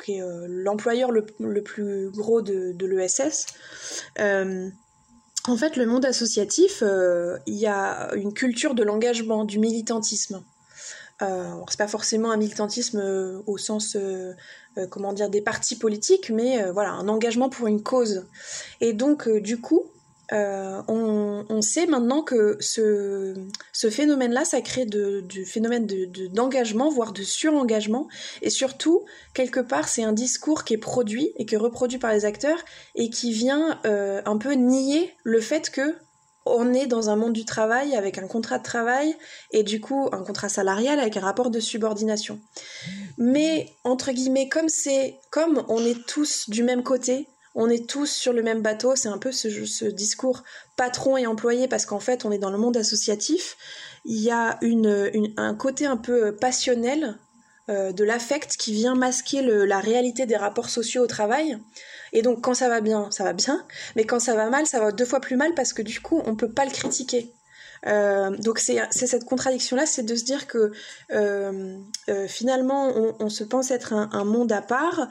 est 0.07 0.21
l'employeur 0.47 1.11
le, 1.11 1.25
le, 1.39 1.63
plus 1.63 2.09
gros 2.09 2.41
de, 2.41 2.73
de 2.73 2.85
l'ESS 2.85 3.47
en 5.47 5.57
fait, 5.57 5.77
le 5.77 5.85
monde 5.85 6.05
associatif, 6.05 6.83
il 7.45 7.55
y 7.55 7.65
a 7.65 8.13
une 8.15 8.33
culture 8.33 8.75
de 8.75 8.83
l'engagement, 8.83 9.45
du 9.45 9.59
militantisme. 9.59 10.43
Euh, 11.21 11.51
c'est 11.69 11.77
pas 11.77 11.87
forcément 11.87 12.31
un 12.31 12.37
militantisme 12.37 13.41
au 13.45 13.57
sens 13.57 13.97
comment 14.89 15.13
dire 15.13 15.29
des 15.29 15.41
partis 15.41 15.77
politiques, 15.77 16.29
mais 16.29 16.69
voilà 16.71 16.91
un 16.91 17.07
engagement 17.07 17.49
pour 17.49 17.67
une 17.67 17.83
cause. 17.83 18.25
Et 18.81 18.93
donc 18.93 19.29
du 19.29 19.59
coup, 19.59 19.85
euh, 20.31 20.81
on, 20.87 21.61
sait 21.61 21.87
maintenant 21.87 22.21
que 22.21 22.57
ce, 22.59 23.35
phénomène-là, 23.73 24.45
ça 24.45 24.61
crée 24.61 24.85
du 24.85 25.45
phénomène 25.45 25.87
d'engagement, 26.31 26.89
voire 26.89 27.11
de 27.11 27.23
surengagement. 27.23 28.07
Et 28.41 28.49
surtout, 28.49 29.05
quelque 29.33 29.59
part, 29.59 29.87
c'est 29.89 30.03
un 30.03 30.13
discours 30.13 30.63
qui 30.63 30.75
est 30.75 30.77
produit 30.77 31.31
et 31.37 31.45
qui 31.45 31.55
est 31.55 31.59
reproduit 31.59 31.99
par 31.99 32.13
les 32.13 32.25
acteurs 32.25 32.63
et 32.95 33.09
qui 33.09 33.31
vient 33.31 33.79
euh, 33.85 34.21
un 34.25 34.37
peu 34.37 34.53
nier 34.53 35.13
le 35.23 35.41
fait 35.41 35.69
que 35.69 35.95
on 36.45 36.73
est 36.73 36.87
dans 36.87 37.09
un 37.09 37.15
monde 37.15 37.33
du 37.33 37.45
travail 37.45 37.95
avec 37.95 38.17
un 38.17 38.25
contrat 38.25 38.57
de 38.57 38.63
travail 38.63 39.15
et 39.51 39.61
du 39.61 39.79
coup 39.81 40.09
un 40.11 40.23
contrat 40.23 40.49
salarial 40.49 40.99
avec 40.99 41.17
un 41.17 41.21
rapport 41.21 41.51
de 41.51 41.59
subordination. 41.59 42.39
Mais 43.17 43.73
entre 43.83 44.11
guillemets, 44.11 44.49
comme 44.49 44.69
c'est 44.69 45.19
comme 45.29 45.63
on 45.67 45.83
est 45.85 46.05
tous 46.07 46.49
du 46.49 46.63
même 46.63 46.81
côté, 46.81 47.27
on 47.59 47.69
est 47.69 47.89
tous 47.89 48.09
sur 48.09 48.31
le 48.31 48.41
même 48.41 48.61
bateau. 48.61 48.95
C'est 48.95 49.09
un 49.09 49.17
peu 49.17 49.33
ce, 49.33 49.85
discours 49.85 50.43
patron 50.77 51.17
et 51.17 51.27
employé 51.27 51.67
parce 51.67 51.85
qu'en 51.85 51.99
fait, 51.99 52.23
on 52.23 52.31
est 52.31 52.37
dans 52.37 52.51
le 52.51 52.57
monde 52.57 52.77
associatif. 52.77 53.57
Il 54.05 54.19
y 54.19 54.31
a 54.31 54.57
un 55.37 55.55
côté 55.55 55.85
un 55.85 55.97
peu 55.97 56.33
passionnel 56.33 57.17
euh, 57.67 57.91
de 57.91 58.03
l'affect 58.05 58.55
qui 58.55 58.71
vient 58.71 58.95
masquer 58.95 59.41
la 59.41 59.79
réalité 59.79 60.25
des 60.25 60.37
rapports 60.37 60.69
sociaux 60.69 61.03
au 61.03 61.07
travail. 61.07 61.59
Et 62.13 62.21
donc, 62.21 62.41
quand 62.41 62.53
ça 62.53 62.69
va 62.69 62.79
bien, 62.79 63.11
ça 63.11 63.25
va 63.25 63.33
bien. 63.33 63.65
Mais 63.97 64.05
quand 64.05 64.21
ça 64.21 64.35
va 64.35 64.49
mal, 64.49 64.65
ça 64.65 64.79
va 64.79 64.93
deux 64.93 65.05
fois 65.05 65.19
plus 65.19 65.35
mal 65.35 65.53
parce 65.53 65.73
que 65.73 65.81
du 65.81 65.99
coup, 65.99 66.21
on 66.25 66.37
peut 66.37 66.51
pas 66.51 66.63
le 66.63 66.71
critiquer. 66.71 67.33
Euh, 67.87 68.31
donc 68.37 68.59
c'est 68.59 68.89
cette 68.91 69.25
contradiction-là, 69.25 69.85
c'est 69.85 70.03
de 70.03 70.15
se 70.15 70.23
dire 70.23 70.47
que 70.47 70.71
euh, 71.11 71.77
finalement 72.27 72.91
on, 73.19 73.29
se 73.29 73.45
pense 73.45 73.71
être 73.71 73.93
un, 73.93 74.25
monde 74.25 74.51
à 74.51 74.61
part, 74.61 75.07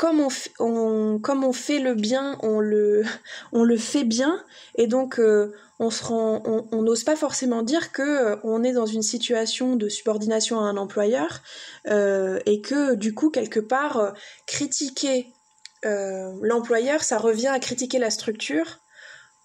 comme 0.00 0.20
on, 0.22 1.52
fait 1.52 1.78
le 1.78 1.94
bien, 1.94 2.38
on 2.40 2.58
le, 2.58 3.04
fait 3.76 4.04
bien, 4.04 4.42
et 4.76 4.86
donc 4.86 5.20
euh, 5.20 5.52
on 5.78 6.82
n'ose 6.82 7.04
pas 7.04 7.16
forcément 7.16 7.62
dire 7.62 7.92
que 7.92 8.00
euh, 8.00 8.36
on 8.42 8.64
est 8.64 8.72
dans 8.72 8.86
une 8.86 9.02
situation 9.02 9.76
de 9.76 9.90
subordination 9.90 10.58
à 10.58 10.62
un 10.62 10.78
employeur, 10.78 11.42
euh, 11.88 12.38
et 12.46 12.62
que 12.62 12.94
du 12.94 13.12
coup 13.12 13.28
quelque 13.28 13.60
part 13.60 14.14
critiquer 14.46 15.34
l'employeur, 15.82 17.02
ça 17.02 17.18
revient 17.18 17.48
à 17.48 17.58
critiquer 17.58 17.98
la 17.98 18.10
structure. 18.10 18.78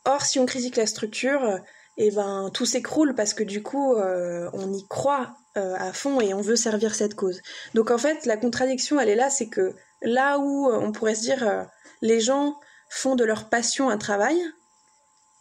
Or, 0.06 0.22
si 0.22 0.40
on 0.40 0.46
critique 0.46 0.78
la 0.78 0.86
structure, 0.86 1.60
et 1.98 2.08
eh 2.08 2.12
ben 2.12 2.50
tout 2.54 2.66
s'écroule 2.66 3.16
parce 3.16 3.34
que 3.34 3.44
du 3.44 3.62
coup 3.62 3.96
on 3.96 4.74
y 4.74 4.88
croit 4.88 5.36
à 5.56 5.92
fond 5.92 6.22
et 6.22 6.34
on 6.34 6.42
veut 6.42 6.56
servir 6.58 6.96
cette 6.96 7.16
cause. 7.16 7.42
Donc 7.74 7.92
en 7.92 7.98
fait 7.98 8.26
la 8.26 8.38
contradiction 8.38 9.00
elle 9.02 9.10
est 9.10 9.16
là, 9.16 9.30
c'est 9.30 9.48
que 9.48 9.76
là 10.02 10.40
où 10.40 10.70
euh, 10.70 10.80
on 10.82 10.92
pourrait 10.92 11.16
se 11.16 11.22
dire 11.22 11.44
euh, 11.44 11.64
les 12.02 12.20
gens 12.20 12.56
font 12.90 13.16
de 13.16 13.24
leur 13.24 13.50
passion 13.50 13.90
un 13.90 13.98
travail, 13.98 14.38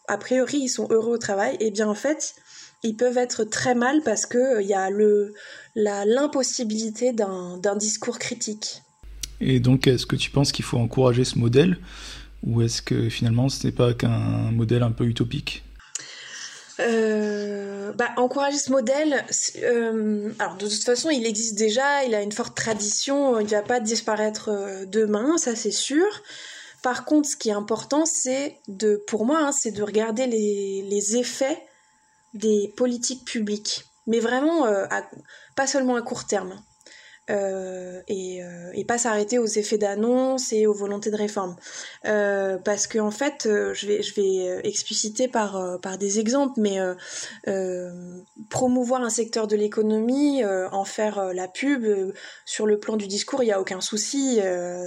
a 0.09 0.19
priori 0.19 0.59
ils 0.59 0.69
sont 0.69 0.89
heureux 0.91 1.15
au 1.15 1.19
travail, 1.19 1.57
et 1.61 1.71
bien 1.71 1.89
en 1.89 1.95
fait 1.95 2.35
ils 2.83 2.97
peuvent 2.97 3.19
être 3.19 3.45
très 3.45 3.75
mal 3.75 4.03
parce 4.03 4.27
qu'il 4.27 4.41
euh, 4.41 4.63
y 4.63 4.75
a 4.75 4.91
l'impossibilité 6.05 7.13
d'un 7.13 7.77
discours 7.77 8.19
critique. 8.19 8.83
Et 9.41 9.59
donc 9.61 9.87
est-ce 9.87 10.07
que 10.07 10.17
tu 10.17 10.31
penses 10.31 10.53
qu'il 10.53 10.65
faut 10.65 10.79
encourager 10.79 11.25
ce 11.25 11.39
modèle? 11.39 11.79
Ou 12.43 12.61
est-ce 12.63 12.83
que 12.83 13.09
finalement 13.09 13.49
ce 13.49 13.67
n'est 13.67 13.73
pas 13.73 13.95
qu'un 13.95 14.51
modèle 14.51 14.83
un 14.83 14.93
peu 14.93 15.05
utopique? 15.05 15.65
Euh, 16.81 17.93
bah, 17.93 18.11
encourager 18.17 18.59
ce 18.59 18.73
modèle, 18.73 19.25
euh, 19.63 20.33
alors 20.39 20.57
de 20.57 20.67
toute 20.67 20.83
façon, 20.83 21.11
il 21.11 21.27
existe 21.27 21.57
déjà, 21.57 22.05
il 22.05 22.15
a 22.15 22.23
une 22.23 22.33
forte 22.33 22.57
tradition, 22.57 23.39
il 23.39 23.45
ne 23.45 23.51
va 23.51 23.63
pas 23.63 23.81
disparaître 23.81 24.49
euh, 24.49 24.85
demain, 24.87 25.39
ça 25.39 25.55
c'est 25.55 25.71
sûr. 25.71 26.23
Par 26.83 27.05
contre, 27.05 27.29
ce 27.29 27.37
qui 27.37 27.49
est 27.49 27.53
important, 27.53 28.05
c'est 28.07 28.59
de, 28.69 29.03
pour 29.07 29.25
moi, 29.25 29.39
hein, 29.41 29.53
c'est 29.53 29.71
de 29.71 29.83
regarder 29.83 30.27
les, 30.27 30.83
les, 30.83 31.17
effets 31.17 31.63
des 32.35 32.73
politiques 32.77 33.25
publiques, 33.25 33.85
mais 34.07 34.19
vraiment 34.19 34.67
pas 35.57 35.67
seulement 35.67 35.97
à 35.97 36.03
court 36.03 36.27
terme. 36.27 36.61
Euh, 37.31 38.03
euh, 38.11 38.71
et, 38.75 38.85
pas 38.85 38.99
s'arrêter 38.99 39.39
aux 39.39 39.47
effets 39.47 39.79
d'annonce 39.79 40.53
et 40.53 40.67
aux 40.67 40.75
volontés 40.75 41.11
de 41.11 41.17
réforme. 41.17 41.57
Euh, 42.05 42.59
parce 42.59 42.87
que 42.87 42.99
en 42.99 43.11
fait, 43.11 43.45
je 43.45 43.87
vais, 43.87 44.03
je 44.03 44.15
vais 44.15 44.61
expliciter 44.69 45.27
par, 45.27 45.81
par 45.81 45.97
des 45.97 46.19
exemples, 46.19 46.61
mais 46.61 46.79
promouvoir 48.51 49.01
un 49.03 49.09
secteur 49.09 49.47
de 49.47 49.57
l'économie, 49.57 50.45
en 50.45 50.85
faire 50.85 51.33
la 51.33 51.49
pub 51.49 51.87
sur 52.45 52.67
le 52.67 52.79
plan 52.79 52.97
du 52.97 53.07
discours, 53.07 53.43
il 53.43 53.47
n'y 53.47 53.53
a 53.53 53.61
aucun 53.61 53.81
souci. 53.81 54.41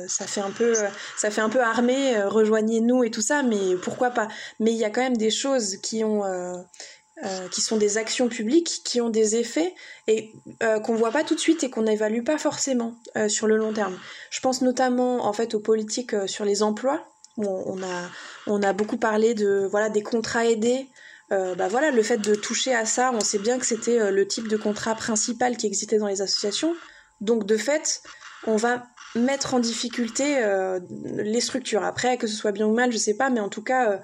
ça 0.07 0.27
fait 0.27 0.41
un 0.41 0.51
peu, 0.51 0.75
ça 1.17 1.31
fait 1.31 1.41
un 1.41 1.49
peu 1.49 1.61
armé, 1.61 2.21
rejoignez-nous 2.21 3.03
et 3.03 3.09
tout 3.09 3.21
ça, 3.21 3.41
mais 3.41 3.75
pourquoi 3.81 4.11
pas 4.11 4.27
Mais 4.59 4.71
il 4.71 4.77
y 4.77 4.85
a 4.85 4.91
quand 4.91 5.01
même 5.01 5.17
des 5.17 5.31
choses 5.31 5.77
qui 5.77 6.03
ont 6.03 6.21
euh, 7.25 7.47
qui 7.49 7.61
sont 7.61 7.77
des 7.77 7.97
actions 7.97 8.29
publiques 8.29 8.81
qui 8.85 9.01
ont 9.01 9.09
des 9.09 9.37
effets 9.37 9.73
et 10.05 10.33
euh, 10.61 10.79
qu'on 10.79 10.93
voit 10.93 11.09
pas 11.09 11.23
tout 11.23 11.33
de 11.33 11.39
suite 11.39 11.63
et 11.63 11.69
qu'on 11.71 11.81
n'évalue 11.81 12.23
pas 12.23 12.37
forcément 12.37 12.93
euh, 13.15 13.27
sur 13.27 13.47
le 13.47 13.57
long 13.57 13.73
terme. 13.73 13.97
Je 14.29 14.39
pense 14.39 14.61
notamment 14.61 15.25
en 15.25 15.33
fait 15.33 15.55
aux 15.55 15.59
politiques 15.59 16.13
sur 16.27 16.45
les 16.45 16.61
emplois 16.61 17.07
où 17.35 17.47
on, 17.47 17.81
a 17.81 18.09
on 18.45 18.61
a 18.61 18.71
beaucoup 18.71 18.97
parlé 18.97 19.33
de 19.33 19.67
voilà 19.71 19.89
des 19.89 20.03
contrats 20.03 20.45
aidés. 20.45 20.89
bah 21.31 21.67
voilà 21.67 21.89
le 21.89 22.03
fait 22.03 22.19
de 22.19 22.35
toucher 22.35 22.75
à 22.75 22.85
ça, 22.85 23.11
on 23.11 23.19
sait 23.19 23.39
bien 23.39 23.57
que 23.57 23.65
c'était 23.65 24.11
le 24.11 24.27
type 24.27 24.47
de 24.47 24.57
contrat 24.57 24.93
principal 24.93 25.57
qui 25.57 25.65
existait 25.65 25.97
dans 25.97 26.07
les 26.07 26.21
associations. 26.21 26.75
Donc 27.19 27.47
de 27.47 27.57
fait, 27.57 28.03
on 28.45 28.57
va 28.57 28.83
mettre 29.15 29.55
en 29.55 29.59
difficulté 29.59 30.39
les 31.01 31.41
structures. 31.41 31.83
Après 31.83 32.17
que 32.17 32.27
ce 32.27 32.35
soit 32.35 32.51
bien 32.51 32.67
ou 32.67 32.75
mal, 32.75 32.91
je 32.91 32.97
sais 32.97 33.15
pas, 33.15 33.31
mais 33.31 33.39
en 33.39 33.49
tout 33.49 33.63
cas 33.63 34.01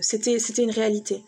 c'était 0.00 0.38
c'était 0.38 0.62
une 0.62 0.70
réalité. 0.70 1.24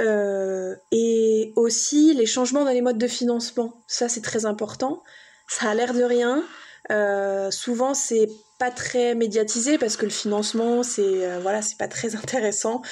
Euh, 0.00 0.74
et 0.90 1.52
aussi 1.56 2.14
les 2.14 2.26
changements 2.26 2.64
dans 2.64 2.72
les 2.72 2.80
modes 2.80 2.98
de 2.98 3.06
financement. 3.06 3.84
Ça, 3.86 4.08
c'est 4.08 4.22
très 4.22 4.44
important. 4.46 5.02
Ça 5.48 5.70
a 5.70 5.74
l'air 5.74 5.94
de 5.94 6.02
rien. 6.02 6.44
Euh, 6.90 7.50
souvent, 7.50 7.94
c'est 7.94 8.28
pas 8.58 8.70
très 8.70 9.14
médiatisé 9.14 9.78
parce 9.78 9.96
que 9.96 10.04
le 10.04 10.10
financement, 10.10 10.82
c'est 10.82 11.02
euh, 11.02 11.38
voilà, 11.40 11.62
c'est 11.62 11.78
pas 11.78 11.88
très 11.88 12.16
intéressant. 12.22 12.82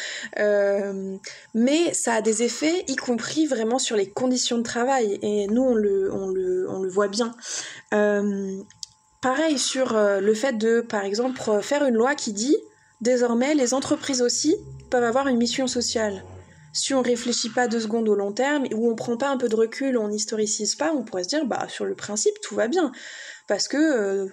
mais 1.54 1.92
ça 1.92 2.14
a 2.14 2.22
des 2.22 2.42
effets, 2.42 2.84
y 2.88 2.96
compris 2.96 3.46
vraiment 3.46 3.78
sur 3.78 3.96
les 3.96 4.08
conditions 4.08 4.58
de 4.58 4.62
travail. 4.62 5.18
Et 5.22 5.46
nous, 5.48 5.62
on 5.62 5.74
le, 5.74 6.12
on 6.12 6.28
le, 6.28 6.66
on 6.70 6.82
le 6.82 6.88
voit 6.88 7.08
bien. 7.08 7.34
pareil 9.20 9.58
sur 9.58 9.94
le 9.94 10.34
fait 10.34 10.56
de, 10.56 10.80
par 10.80 11.04
exemple, 11.04 11.40
faire 11.62 11.84
une 11.84 11.94
loi 11.94 12.14
qui 12.14 12.32
dit 12.32 12.56
désormais 13.00 13.54
les 13.54 13.74
entreprises 13.74 14.22
aussi 14.22 14.56
peuvent 14.90 15.02
avoir 15.04 15.26
une 15.26 15.36
mission 15.36 15.66
sociale 15.66 16.22
si 16.72 16.94
on 16.94 17.02
réfléchit 17.02 17.50
pas 17.50 17.68
deux 17.68 17.80
secondes 17.80 18.08
au 18.08 18.14
long 18.14 18.32
terme, 18.32 18.64
ou 18.74 18.90
on 18.90 18.94
prend 18.94 19.16
pas 19.16 19.28
un 19.28 19.36
peu 19.36 19.48
de 19.48 19.56
recul, 19.56 19.98
on 19.98 20.08
n'historicise 20.08 20.74
pas, 20.74 20.92
on 20.92 21.04
pourrait 21.04 21.24
se 21.24 21.28
dire, 21.28 21.44
bah, 21.44 21.66
sur 21.68 21.84
le 21.84 21.94
principe, 21.94 22.34
tout 22.42 22.54
va 22.54 22.68
bien. 22.68 22.92
Parce 23.46 23.68
que 23.68 23.76
euh, 23.76 24.26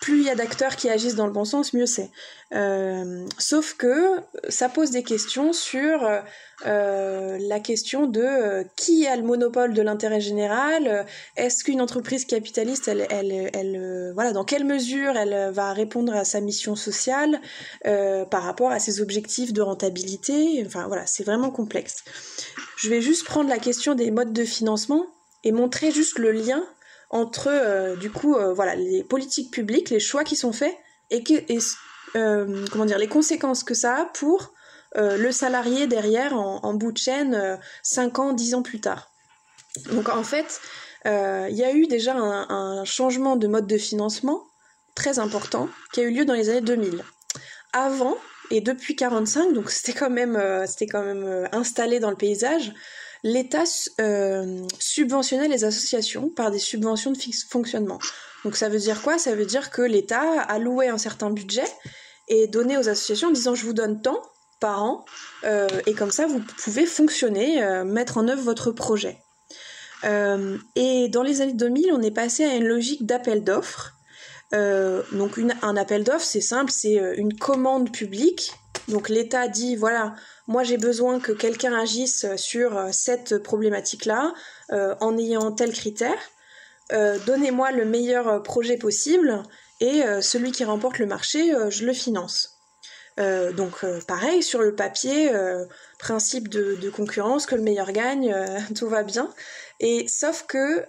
plus 0.00 0.20
il 0.20 0.24
y 0.24 0.30
a 0.30 0.34
d'acteurs 0.34 0.76
qui 0.76 0.90
agissent 0.90 1.14
dans 1.14 1.26
le 1.26 1.32
bon 1.32 1.44
sens, 1.44 1.72
mieux 1.72 1.86
c'est. 1.86 2.10
Euh, 2.52 3.26
sauf 3.38 3.74
que 3.74 4.16
ça 4.48 4.68
pose 4.68 4.90
des 4.90 5.02
questions 5.02 5.52
sur 5.52 6.06
euh, 6.66 7.38
la 7.40 7.58
question 7.58 8.06
de 8.06 8.20
euh, 8.20 8.64
qui 8.76 9.06
a 9.06 9.16
le 9.16 9.22
monopole 9.22 9.72
de 9.72 9.82
l'intérêt 9.82 10.20
général. 10.20 11.06
Est-ce 11.36 11.64
qu'une 11.64 11.80
entreprise 11.80 12.24
capitaliste, 12.26 12.86
elle, 12.86 13.06
elle, 13.10 13.50
elle, 13.54 14.12
voilà, 14.14 14.32
dans 14.32 14.44
quelle 14.44 14.64
mesure 14.64 15.16
elle 15.16 15.50
va 15.52 15.72
répondre 15.72 16.14
à 16.14 16.24
sa 16.24 16.40
mission 16.40 16.76
sociale 16.76 17.40
par 17.82 18.42
rapport 18.42 18.70
à 18.70 18.78
ses 18.78 19.00
objectifs 19.00 19.52
de 19.52 19.62
rentabilité 19.62 20.62
Enfin 20.66 20.86
voilà, 20.86 21.06
c'est 21.06 21.24
vraiment 21.24 21.50
complexe. 21.50 22.04
Je 22.76 22.88
vais 22.88 23.00
juste 23.00 23.24
prendre 23.24 23.48
la 23.48 23.58
question 23.58 23.94
des 23.94 24.10
modes 24.10 24.32
de 24.32 24.44
financement 24.44 25.06
et 25.44 25.52
montrer 25.52 25.90
juste 25.90 26.18
le 26.18 26.32
lien 26.32 26.64
entre 27.14 27.48
euh, 27.48 27.94
du 27.96 28.10
coup 28.10 28.34
euh, 28.34 28.52
voilà 28.52 28.74
les 28.74 29.04
politiques 29.04 29.50
publiques, 29.50 29.88
les 29.88 30.00
choix 30.00 30.24
qui 30.24 30.36
sont 30.36 30.52
faits 30.52 30.76
et, 31.10 31.22
euh, 32.16 32.66
comment 32.70 32.84
dire 32.84 32.98
les 32.98 33.08
conséquences 33.08 33.62
que 33.62 33.72
ça 33.72 34.02
a 34.02 34.04
pour 34.04 34.52
le 34.96 35.32
salarié 35.32 35.88
derrière 35.88 36.34
en, 36.34 36.72
bout 36.74 36.92
de 36.92 36.98
chaîne 36.98 37.58
5 37.82 38.18
ans, 38.20 38.32
10 38.32 38.54
ans 38.54 38.62
plus 38.62 38.80
tard. 38.80 39.10
Donc 39.90 40.08
en 40.08 40.22
fait, 40.22 40.60
il 41.04 41.56
y 41.56 41.64
a 41.64 41.72
eu 41.72 41.88
déjà 41.88 42.14
un, 42.14 42.84
changement 42.84 43.34
de 43.34 43.48
mode 43.48 43.66
de 43.66 43.76
financement 43.76 44.44
très 44.94 45.18
important 45.18 45.68
qui 45.92 45.98
a 45.98 46.04
eu 46.04 46.12
lieu 46.12 46.24
dans 46.24 46.34
les 46.34 46.48
années 46.48 46.60
2000. 46.60 47.02
Avant 47.72 48.16
et 48.52 48.60
depuis 48.60 48.94
45, 48.94 49.52
donc 49.52 49.68
c'était 49.68 49.98
quand 49.98 50.14
c'était 50.68 50.86
quand 50.86 51.02
même 51.02 51.48
installé 51.50 51.98
dans 51.98 52.10
le 52.10 52.16
paysage 52.16 52.72
l'État 53.24 53.64
euh, 54.00 54.62
subventionnait 54.78 55.48
les 55.48 55.64
associations 55.64 56.28
par 56.28 56.50
des 56.50 56.58
subventions 56.60 57.10
de 57.10 57.18
fonctionnement. 57.48 57.98
Donc 58.44 58.54
ça 58.54 58.68
veut 58.68 58.78
dire 58.78 59.02
quoi? 59.02 59.18
Ça 59.18 59.34
veut 59.34 59.46
dire 59.46 59.70
que 59.70 59.82
l'État 59.82 60.40
allouait 60.42 60.88
un 60.88 60.98
certain 60.98 61.30
budget 61.30 61.64
et 62.28 62.46
donnait 62.46 62.76
aux 62.76 62.88
associations 62.88 63.28
en 63.28 63.32
disant 63.32 63.54
je 63.54 63.64
vous 63.64 63.72
donne 63.72 64.00
tant 64.00 64.22
par 64.60 64.82
an, 64.82 65.04
et 65.86 65.92
comme 65.92 66.10
ça, 66.10 66.26
vous 66.26 66.40
pouvez 66.40 66.86
fonctionner, 66.86 67.60
mettre 67.84 68.16
en 68.16 68.28
œuvre 68.28 68.40
votre 68.40 68.70
projet. 68.70 69.18
et 70.04 71.08
dans 71.10 71.22
les 71.22 71.42
années 71.42 71.52
2000, 71.52 71.92
on 71.92 72.00
est 72.00 72.10
passé 72.10 72.44
à 72.44 72.54
une 72.54 72.64
logique 72.64 73.04
d'appel 73.04 73.44
d'offres. 73.44 73.92
donc 74.52 75.38
un 75.60 75.76
appel 75.76 76.02
d'offres, 76.02 76.24
c'est 76.24 76.40
simple, 76.40 76.70
c'est 76.70 76.94
une 77.16 77.36
commande 77.36 77.92
publique. 77.92 78.52
Donc 78.88 79.10
l'État 79.10 79.48
dit, 79.48 79.76
voilà, 79.76 80.14
moi 80.46 80.62
j'ai 80.62 80.78
besoin 80.78 81.20
que 81.20 81.32
quelqu'un 81.32 81.72
agisse 81.72 82.26
sur 82.36 82.88
cette 82.92 83.38
problématique-là 83.38 84.34
en 84.70 85.18
ayant 85.18 85.52
tel 85.52 85.72
critère. 85.72 86.18
Donnez-moi 86.90 87.72
le 87.72 87.84
meilleur 87.84 88.42
projet 88.42 88.76
possible 88.76 89.42
et 89.80 90.02
euh, 90.02 90.20
celui 90.20 90.52
qui 90.52 90.64
remporte 90.64 90.98
le 90.98 91.06
marché, 91.06 91.54
euh, 91.54 91.70
je 91.70 91.84
le 91.84 91.92
finance. 91.92 92.58
Euh, 93.20 93.52
donc 93.52 93.84
pareil, 94.06 94.42
sur 94.42 94.60
le 94.60 94.74
papier, 94.74 95.30
principe 95.98 96.48
de, 96.48 96.90
concurrence, 96.90 97.46
que 97.46 97.54
le 97.54 97.62
meilleur 97.62 97.92
gagne, 97.92 98.34
tout 98.76 98.88
va 98.88 99.02
bien. 99.02 99.32
Et 99.80 100.06
sauf 100.08 100.46
que 100.46 100.86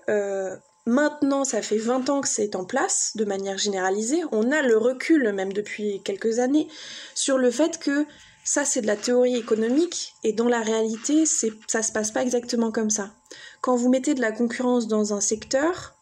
maintenant, 0.88 1.44
ça 1.44 1.62
fait 1.62 1.78
20 1.78 2.10
ans 2.10 2.22
que 2.22 2.28
c'est 2.28 2.56
en 2.56 2.66
place 2.66 3.12
de 3.16 3.26
manière 3.26 3.58
généralisée, 3.58 4.24
on 4.32 4.52
a 4.52 4.62
le 4.62 4.78
recul, 4.78 5.32
même 5.34 5.54
depuis 5.54 6.02
quelques 6.04 6.40
années, 6.40 6.68
sur 7.14 7.38
le 7.38 7.52
fait 7.52 7.80
que 7.80 8.06
ça 8.46 8.64
c'est 8.64 8.82
de 8.82 8.88
la 8.88 8.96
théorie 8.96 9.36
économique 9.36 10.16
et 10.24 10.32
dans 10.32 10.48
la 10.48 10.62
réalité, 10.62 11.26
ça 11.26 11.84
se 11.84 11.92
passe 11.92 12.12
pas 12.12 12.22
exactement 12.22 12.72
comme 12.72 12.92
ça. 12.92 13.12
Quand 13.60 13.76
vous 13.76 13.90
mettez 13.90 14.14
de 14.14 14.22
la 14.22 14.32
concurrence 14.32 14.88
dans 14.88 15.14
un 15.14 15.20
secteur, 15.20 15.96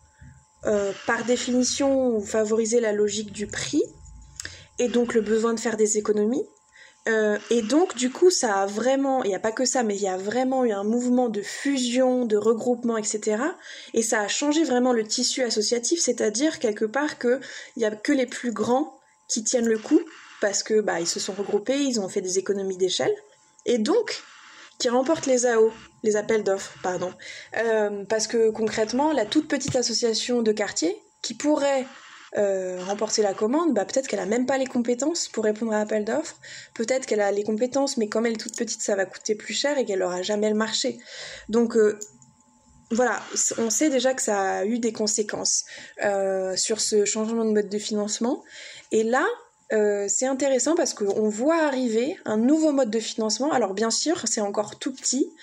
euh, 0.66 0.92
par 1.08 1.24
définition, 1.24 2.12
vous 2.12 2.26
favorisez 2.26 2.82
la 2.82 2.92
logique 2.92 3.32
du 3.32 3.48
prix 3.48 3.82
et 4.78 4.90
donc 4.90 5.14
le 5.14 5.22
besoin 5.22 5.54
de 5.54 5.60
faire 5.60 5.78
des 5.78 5.98
économies. 5.98 6.46
Euh, 7.10 7.38
et 7.50 7.62
donc, 7.62 7.96
du 7.96 8.10
coup, 8.10 8.30
ça 8.30 8.62
a 8.62 8.66
vraiment, 8.66 9.24
il 9.24 9.30
n'y 9.30 9.36
a 9.36 9.40
pas 9.40 9.52
que 9.52 9.66
ça, 9.66 9.84
mais 9.84 9.96
il 9.96 10.02
y 10.02 10.08
a 10.08 10.16
vraiment 10.16 10.64
eu 10.64 10.72
un 10.72 10.86
mouvement 10.86 11.28
de 11.28 11.42
fusion, 11.42 12.26
de 12.26 12.38
regroupement, 12.38 12.98
etc. 12.98 13.44
Et 13.94 14.02
ça 14.02 14.22
a 14.22 14.28
changé 14.30 14.64
vraiment 14.64 14.94
le 14.94 15.04
tissu 15.04 15.44
associatif, 15.44 16.00
c'est-à-dire 16.02 16.60
quelque 16.60 16.86
part 16.86 17.20
qu'il 17.20 17.40
n'y 17.76 17.86
a 17.86 17.92
que 17.92 18.14
les 18.14 18.26
plus 18.26 18.54
grands 18.54 18.98
qui 19.28 19.44
tiennent 19.44 19.68
le 19.68 19.80
coup, 19.80 20.00
parce 20.44 20.62
que 20.62 20.82
bah, 20.82 21.00
ils 21.00 21.08
se 21.08 21.22
sont 21.22 21.32
regroupés, 21.32 21.80
ils 21.80 22.02
ont 22.02 22.10
fait 22.10 22.20
des 22.20 22.38
économies 22.38 22.76
d'échelle. 22.76 23.16
Et 23.66 23.78
donc, 23.78 24.22
qui 24.78 24.90
remportent 24.90 25.26
les 25.26 25.46
AO, 25.46 25.72
les 26.04 26.18
appels 26.18 26.44
d'offres, 26.44 26.74
pardon. 26.84 27.14
Euh, 27.56 28.04
parce 28.10 28.28
que 28.28 28.50
concrètement, 28.50 29.14
la 29.14 29.26
toute 29.26 29.48
petite 29.48 29.78
association 29.78 30.42
de 30.42 30.52
quartier 30.52 31.02
qui 31.22 31.34
pourrait 31.34 31.86
euh, 32.36 32.78
remporter 32.84 33.22
la 33.22 33.34
commande, 33.34 33.74
bah, 33.74 33.86
peut-être 33.86 34.10
qu'elle 34.10 34.20
a 34.20 34.26
même 34.26 34.46
pas 34.46 34.58
les 34.58 34.66
compétences 34.66 35.30
pour 35.30 35.46
répondre 35.46 35.72
à 35.72 35.80
l'appel 35.80 36.04
d'offres. 36.04 36.36
Peut-être 36.74 37.06
qu'elle 37.06 37.22
a 37.22 37.32
les 37.32 37.46
compétences, 37.46 37.96
mais 37.96 38.10
comme 38.10 38.26
elle 38.26 38.34
est 38.34 38.36
toute 38.36 38.58
petite, 38.58 38.82
ça 38.82 38.98
va 38.98 39.06
coûter 39.06 39.36
plus 39.36 39.54
cher 39.54 39.78
et 39.78 39.86
qu'elle 39.86 40.00
n'aura 40.00 40.24
jamais 40.24 40.50
le 40.50 40.58
marché. 40.58 41.00
Donc 41.48 41.78
euh, 41.78 41.98
voilà, 42.92 43.22
on 43.60 43.70
sait 43.70 43.90
déjà 43.90 44.14
que 44.14 44.22
ça 44.22 44.58
a 44.58 44.66
eu 44.66 44.80
des 44.80 44.92
conséquences 44.92 45.64
sur 46.56 46.82
ce 46.82 47.06
changement 47.06 47.46
de 47.46 47.52
mode 47.52 47.70
de 47.70 47.80
financement. 47.80 48.44
Et 48.92 49.04
là, 49.04 49.26
euh, 49.74 50.06
c'est 50.08 50.28
intéressant 50.28 50.76
parce 50.76 50.94
qu'on 50.94 51.30
voit 51.30 51.64
arriver 51.64 52.18
un 52.26 52.38
nouveau 52.38 52.72
mode 52.72 52.92
de 52.92 53.00
financement. 53.00 53.52
Alors 53.52 53.74
bien 53.74 53.90
sûr, 53.90 54.22
c'est 54.26 54.42
encore 54.42 54.78
tout 54.78 54.94
petit. 54.94 55.34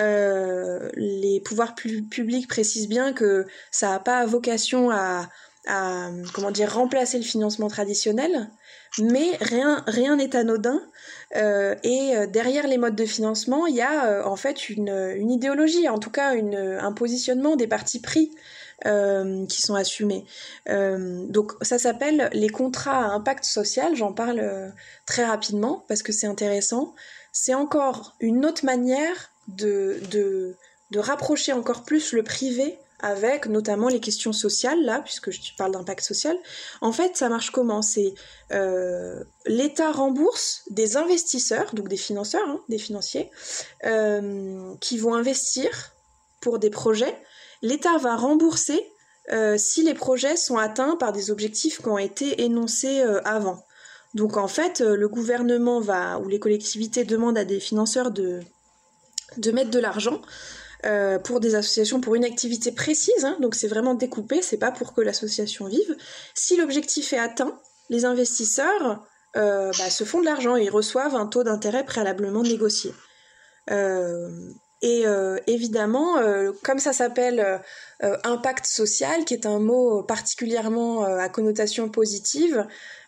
Euh, 0.00 0.90
les 0.94 1.40
pouvoirs 1.40 1.74
publics 1.74 2.48
précisent 2.48 2.88
bien 2.88 3.12
que 3.12 3.46
ça 3.70 3.88
n'a 3.88 3.98
pas 3.98 4.26
vocation 4.26 4.90
à, 4.90 5.28
comment 6.34 6.50
dire 6.50 6.74
remplacer 6.74 7.18
le 7.18 7.24
financement 7.24 7.68
traditionnel, 7.68 8.50
mais 8.98 9.36
rien 9.40 9.84
rien 9.86 10.16
n'est 10.16 10.36
anodin. 10.36 10.82
Euh, 11.36 11.76
et 11.84 12.26
derrière 12.26 12.66
les 12.66 12.76
modes 12.76 12.96
de 12.96 13.04
financement, 13.04 13.66
il 13.66 13.76
y 13.76 13.82
a 13.82 14.26
en 14.26 14.36
fait 14.36 14.68
une, 14.68 15.30
idéologie, 15.30 15.88
en 15.88 15.98
tout 15.98 16.10
cas 16.10 16.34
un 16.34 16.92
positionnement 16.92 17.56
des 17.56 17.66
partis 17.66 18.00
pris. 18.00 18.32
Euh, 18.86 19.44
qui 19.44 19.60
sont 19.60 19.74
assumés. 19.74 20.24
Euh, 20.70 21.26
donc 21.26 21.52
ça 21.60 21.78
s'appelle 21.78 22.30
les 22.32 22.48
contrats 22.48 23.04
à 23.04 23.08
impact 23.10 23.44
social, 23.44 23.94
j'en 23.94 24.14
parle 24.14 24.40
euh, 24.40 24.70
très 25.04 25.22
rapidement 25.22 25.84
parce 25.86 26.02
que 26.02 26.12
c'est 26.12 26.26
intéressant. 26.26 26.94
C'est 27.30 27.52
encore 27.52 28.16
une 28.20 28.46
autre 28.46 28.64
manière 28.64 29.32
de, 29.48 30.00
de, 30.10 30.56
de 30.92 30.98
rapprocher 30.98 31.52
encore 31.52 31.84
plus 31.84 32.14
le 32.14 32.22
privé 32.22 32.78
avec 33.00 33.44
notamment 33.44 33.88
les 33.88 34.00
questions 34.00 34.32
sociales, 34.32 34.82
là, 34.82 35.02
puisque 35.04 35.30
je 35.30 35.40
parle 35.58 35.72
d'impact 35.72 36.00
social. 36.02 36.38
En 36.80 36.92
fait, 36.92 37.18
ça 37.18 37.28
marche 37.28 37.50
comment? 37.50 37.82
C'est 37.82 38.14
l'État 39.46 39.92
rembourse 39.92 40.62
des 40.70 40.96
investisseurs, 40.96 41.74
donc 41.74 41.88
des 41.88 41.98
financeurs, 41.98 42.46
hein, 42.46 42.60
des 42.70 42.78
financiers, 42.78 43.30
qui 44.80 44.98
vont 44.98 45.14
investir 45.14 45.92
pour 46.40 46.58
des 46.58 46.70
projets 46.70 47.16
l'État 47.62 47.98
va 47.98 48.16
rembourser 48.16 48.92
euh, 49.32 49.56
si 49.56 49.82
les 49.82 49.94
projets 49.94 50.36
sont 50.36 50.56
atteints 50.56 50.96
par 50.96 51.12
des 51.12 51.30
objectifs 51.30 51.80
qui 51.80 51.88
ont 51.88 51.98
été 51.98 52.42
énoncés 52.42 53.00
euh, 53.00 53.20
avant. 53.24 53.64
Donc 54.14 54.36
en 54.36 54.48
fait, 54.48 54.80
euh, 54.80 54.96
le 54.96 55.08
gouvernement 55.08 55.80
va 55.80 56.18
ou 56.18 56.28
les 56.28 56.40
collectivités 56.40 57.04
demandent 57.04 57.38
à 57.38 57.44
des 57.44 57.60
financeurs 57.60 58.10
de, 58.10 58.40
mettre 59.52 59.70
de 59.70 59.78
l'argent 59.78 60.20
pour 61.24 61.40
des 61.40 61.56
associations 61.56 62.00
pour 62.00 62.14
une 62.14 62.24
activité 62.24 62.72
précise. 62.72 63.26
Hein. 63.26 63.36
donc 63.40 63.54
c'est 63.54 63.68
vraiment 63.68 63.92
découpé, 63.92 64.40
c'est 64.40 64.56
pas 64.56 64.72
pour 64.72 64.94
que 64.94 65.02
l'association 65.02 65.66
vive. 65.66 65.94
Si 66.34 66.56
l'objectif 66.56 67.12
est 67.12 67.18
atteint, 67.18 67.60
les 67.90 68.06
investisseurs 68.06 69.04
bah, 69.34 69.72
se 69.72 70.04
font 70.04 70.20
de 70.20 70.24
l'argent 70.24 70.56
et 70.56 70.64
ils 70.64 70.70
reçoivent 70.70 71.14
un 71.14 71.26
taux 71.26 71.44
d'intérêt 71.44 71.84
préalablement 71.84 72.42
négocié. 72.42 72.94
Et 74.82 75.06
euh, 75.06 75.36
évidemment, 75.46 76.18
euh, 76.18 76.52
comme 76.62 76.78
ça 76.78 76.92
s'appelle 76.92 77.60
euh, 78.02 78.16
impact 78.24 78.64
social, 78.64 79.24
qui 79.24 79.34
est 79.34 79.44
un 79.44 79.58
mot 79.58 80.02
particulièrement 80.02 81.04
à 81.04 81.28
connotation 81.28 81.88
positive, 81.88 82.66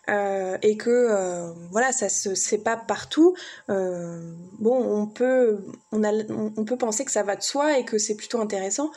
et 0.09 0.75
que 0.75 1.53
voilà, 1.71 1.93
ça 1.93 2.09
se 2.09 2.35
sait 2.35 2.57
pas 2.57 2.75
partout. 2.75 3.35
bon, 3.69 4.43
on 4.61 5.07
peut, 5.07 5.63
on, 5.93 6.03
a, 6.03 6.11
on 6.29 6.65
peut 6.65 6.77
penser 6.77 7.05
que 7.05 7.11
ça 7.11 7.23
va 7.23 7.37
de 7.37 7.41
soi 7.41 7.77
et 7.79 7.85
que 7.85 7.97
c'est 7.97 8.15
plutôt 8.15 8.41
intéressant. 8.41 8.91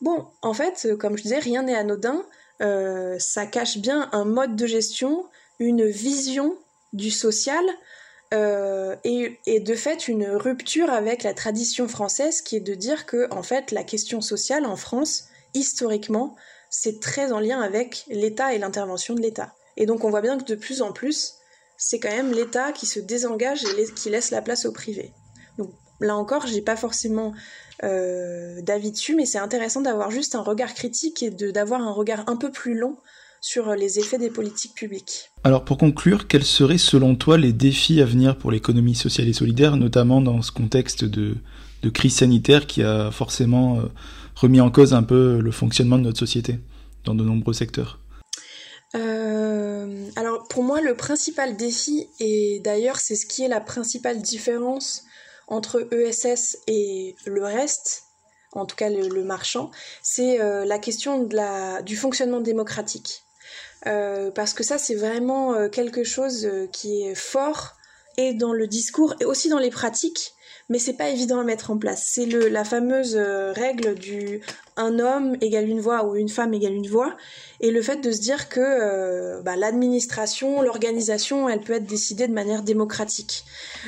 Bon, 0.00 0.26
en 0.42 0.54
fait, 0.54 0.88
comme 0.98 1.16
je 1.16 1.22
disais, 1.22 1.38
rien 1.38 1.62
n'est 1.62 1.76
anodin. 1.76 2.26
ça 2.58 3.46
cache 3.46 3.78
bien 3.78 4.08
un 4.10 4.24
mode 4.24 4.56
de 4.56 4.66
gestion, 4.66 5.24
une 5.60 5.86
vision 5.86 6.56
du 6.92 7.12
social 7.12 7.64
euh, 8.34 8.94
et, 9.04 9.60
de 9.60 9.74
fait 9.74 10.06
une 10.06 10.26
rupture 10.26 10.90
avec 10.90 11.22
la 11.22 11.32
tradition 11.32 11.88
française 11.88 12.42
qui 12.42 12.56
est 12.56 12.60
de 12.60 12.74
dire 12.74 13.06
que 13.06 13.32
en 13.32 13.42
fait 13.42 13.70
la 13.70 13.84
question 13.84 14.20
sociale 14.20 14.66
en 14.66 14.76
France 14.76 15.28
historiquement 15.54 16.36
c'est 16.68 17.00
très 17.00 17.32
en 17.32 17.40
lien 17.40 17.62
avec 17.62 18.04
l'État 18.08 18.52
et 18.52 18.58
l'intervention 18.58 19.14
de 19.14 19.22
l'État. 19.22 19.54
Et 19.78 19.86
donc 19.86 20.04
on 20.04 20.10
voit 20.10 20.20
bien 20.20 20.36
que 20.36 20.44
de 20.44 20.54
plus 20.54 20.82
en 20.82 20.92
plus 20.92 21.36
c'est 21.78 22.00
quand 22.00 22.10
même 22.10 22.32
l'État 22.32 22.72
qui 22.72 22.84
se 22.84 23.00
désengage 23.00 23.64
et 23.64 23.94
qui 23.94 24.10
laisse 24.10 24.30
la 24.30 24.42
place 24.42 24.66
au 24.66 24.72
privé. 24.72 25.14
Donc 25.56 25.70
là 26.00 26.14
encore 26.14 26.46
j'ai 26.46 26.60
pas 26.62 26.76
forcément 26.76 27.32
euh, 27.82 28.60
d'avis 28.60 28.92
dessus 28.92 29.14
mais 29.14 29.24
c'est 29.24 29.38
intéressant 29.38 29.80
d'avoir 29.80 30.10
juste 30.10 30.34
un 30.34 30.42
regard 30.42 30.74
critique 30.74 31.22
et 31.22 31.30
d'avoir 31.30 31.80
un 31.80 31.92
regard 31.92 32.24
un 32.28 32.36
peu 32.36 32.50
plus 32.50 32.74
long 32.74 32.98
sur 33.40 33.74
les 33.74 33.98
effets 33.98 34.18
des 34.18 34.30
politiques 34.30 34.74
publiques. 34.74 35.30
Alors 35.44 35.64
pour 35.64 35.78
conclure, 35.78 36.26
quels 36.28 36.44
seraient 36.44 36.78
selon 36.78 37.14
toi 37.14 37.38
les 37.38 37.52
défis 37.52 38.00
à 38.00 38.04
venir 38.04 38.36
pour 38.36 38.50
l'économie 38.50 38.94
sociale 38.94 39.28
et 39.28 39.32
solidaire, 39.32 39.76
notamment 39.76 40.20
dans 40.20 40.42
ce 40.42 40.52
contexte 40.52 41.04
de, 41.04 41.36
crise 41.94 42.16
sanitaire 42.16 42.66
qui 42.66 42.82
a 42.82 43.10
forcément 43.10 43.78
euh, 43.78 43.82
remis 44.34 44.60
en 44.60 44.70
cause 44.70 44.94
un 44.94 45.02
peu 45.02 45.40
le 45.40 45.50
fonctionnement 45.50 45.98
de 45.98 46.02
notre 46.02 46.18
société 46.18 46.58
dans 47.04 47.14
de 47.14 47.24
nombreux 47.24 47.54
secteurs? 47.54 48.00
Euh, 48.94 50.08
alors 50.16 50.48
pour 50.48 50.62
moi 50.62 50.80
le 50.80 50.94
principal 50.94 51.56
défi 51.56 52.08
et 52.20 52.60
d'ailleurs 52.64 52.96
c'est 52.96 53.16
ce 53.16 53.26
qui 53.26 53.42
est 53.42 53.48
la 53.48 53.60
principale 53.60 54.22
différence 54.22 55.04
entre 55.46 55.88
ESS 55.92 56.58
et 56.66 57.14
le 57.24 57.44
reste, 57.44 58.04
en 58.52 58.66
tout 58.66 58.76
cas 58.76 58.90
le, 58.90 59.24
marchand, 59.24 59.70
c'est 60.02 60.40
euh, 60.40 60.64
la 60.64 60.78
question 60.78 61.24
de 61.24 61.34
la, 61.34 61.82
du 61.82 61.96
fonctionnement 61.96 62.40
démocratique. 62.40 63.24
Euh, 63.86 64.30
parce 64.30 64.54
que 64.54 64.64
ça 64.64 64.76
c'est 64.76 64.96
vraiment 64.96 65.54
euh, 65.54 65.68
quelque 65.68 66.02
chose 66.02 66.46
euh, 66.46 66.66
qui 66.66 67.02
est 67.02 67.14
fort 67.14 67.76
et 68.16 68.34
dans 68.34 68.52
le 68.52 68.66
discours 68.66 69.14
et 69.20 69.24
aussi 69.24 69.48
dans 69.48 69.60
les 69.60 69.70
pratiques 69.70 70.34
mais 70.68 70.80
c'est 70.80 70.94
pas 70.94 71.08
évident 71.08 71.40
à 71.40 71.44
mettre 71.44 71.70
en 71.70 71.78
place. 71.78 72.04
C'est 72.06 72.26
la 72.26 72.62
fameuse 72.62 73.16
règle 73.16 73.94
du 73.94 74.42
un 74.76 74.98
homme 74.98 75.34
égale 75.40 75.66
une 75.66 75.80
voix 75.80 76.04
ou 76.04 76.14
une 76.14 76.28
femme 76.28 76.52
égale 76.52 76.74
une 76.74 76.86
voix, 76.86 77.16
et 77.60 77.70
le 77.70 77.80
fait 77.80 77.96
de 77.96 78.12
se 78.12 78.20
dire 78.20 78.50
que 78.50 79.40
bah, 79.40 79.56
l'administration, 79.56 80.60
l'organisation, 80.60 81.48
elle 81.48 81.60
peut 81.60 81.72
être 81.72 81.86
décidée 81.86 82.28
de 82.28 82.34
manière 82.34 82.62
démocratique. 82.62 83.46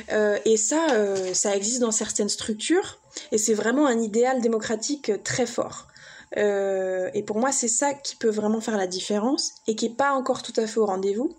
et 0.09 0.57
ça, 0.57 0.87
ça 1.33 1.55
existe 1.55 1.81
dans 1.81 1.91
certaines 1.91 2.29
structures, 2.29 2.97
et 3.31 3.37
c'est 3.37 3.53
vraiment 3.53 3.85
un 3.85 3.99
idéal 3.99 4.41
démocratique 4.41 5.11
très 5.23 5.45
fort. 5.45 5.90
Euh, 6.37 7.09
et 7.13 7.23
pour 7.23 7.37
moi, 7.37 7.51
c'est 7.51 7.67
ça 7.67 7.93
qui 7.93 8.15
peut 8.15 8.29
vraiment 8.29 8.61
faire 8.61 8.77
la 8.77 8.87
différence 8.87 9.53
et 9.67 9.75
qui 9.75 9.89
n'est 9.89 9.95
pas 9.95 10.13
encore 10.13 10.43
tout 10.43 10.53
à 10.57 10.67
fait 10.67 10.79
au 10.79 10.85
rendez-vous. 10.85 11.35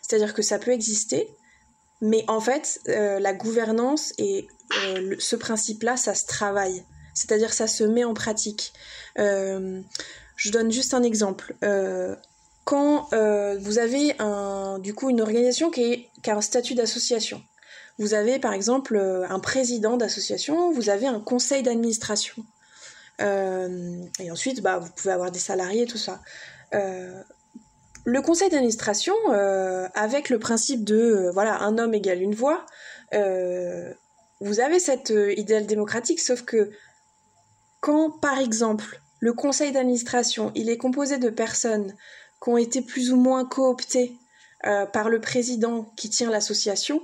C'est-à-dire 0.00 0.34
que 0.34 0.42
ça 0.42 0.58
peut 0.58 0.72
exister, 0.72 1.28
Mais 2.00 2.24
en 2.26 2.40
fait, 2.40 2.80
la 2.86 3.32
gouvernance 3.32 4.12
et 4.18 4.48
ce 5.18 5.36
principe-là, 5.36 5.96
ça 5.96 6.14
se 6.14 6.26
travaille. 6.26 6.84
C'est-à-dire 7.14 7.52
ça 7.52 7.68
se 7.68 7.84
met 7.84 8.02
en 8.02 8.14
pratique. 8.14 8.72
je 9.16 10.50
donne 10.50 10.72
juste 10.72 10.94
un 10.94 11.04
exemple 11.04 11.54
quand 12.64 13.08
vous 13.60 13.78
avez 13.78 14.16
un, 14.18 14.80
du 14.80 14.94
coup 14.94 15.10
une 15.10 15.20
organisation 15.20 15.70
qui 15.70 16.08
a 16.26 16.32
un 16.32 16.40
statut 16.40 16.74
d'association. 16.74 17.40
Vous 17.98 18.14
avez 18.14 18.40
par 18.40 18.52
exemple 18.52 18.98
un 18.98 19.38
président 19.38 19.96
d'association, 19.96 20.72
vous 20.72 20.88
avez 20.88 21.06
un 21.06 21.20
conseil 21.20 21.62
d'administration. 21.62 22.44
Euh, 23.22 24.02
et 24.18 24.30
ensuite, 24.30 24.62
bah, 24.62 24.78
vous 24.78 24.90
pouvez 24.90 25.12
avoir 25.12 25.30
des 25.30 25.38
salariés, 25.38 25.86
tout 25.86 25.98
ça. 25.98 26.20
Euh, 26.74 27.22
le 28.04 28.20
conseil 28.20 28.50
d'administration, 28.50 29.14
euh, 29.30 29.88
avec 29.94 30.28
le 30.28 30.38
principe 30.38 30.84
de 30.84 31.30
voilà 31.32 31.60
un 31.62 31.78
homme 31.78 31.94
égale 31.94 32.20
une 32.20 32.34
voix, 32.34 32.66
vous 34.40 34.58
avez 34.58 34.80
cette 34.80 35.12
idéal 35.36 35.66
démocratique, 35.66 36.18
sauf 36.18 36.42
que 36.42 36.70
quand, 37.80 38.10
par 38.10 38.38
exemple, 38.38 39.00
le 39.20 39.32
conseil 39.34 39.70
d'administration, 39.70 40.50
il 40.56 40.68
est 40.68 40.78
composé 40.78 41.18
de 41.18 41.30
personnes 41.30 41.94
qui 42.42 42.48
ont 42.48 42.56
été 42.56 42.82
plus 42.82 43.12
ou 43.12 43.16
moins 43.16 43.44
cooptées 43.44 44.16
par 44.92 45.10
le 45.10 45.20
président 45.20 45.92
qui 45.96 46.08
tient 46.10 46.30
l'association, 46.30 47.02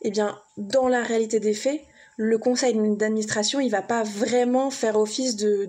eh 0.00 0.10
bien, 0.10 0.40
dans 0.56 0.88
la 0.88 1.02
réalité 1.02 1.38
des 1.38 1.54
faits, 1.54 1.82
le 2.16 2.38
conseil 2.38 2.74
d'administration, 2.96 3.60
il 3.60 3.70
va 3.70 3.82
pas 3.82 4.02
vraiment 4.02 4.70
faire 4.70 4.98
office 4.98 5.36
de, 5.36 5.68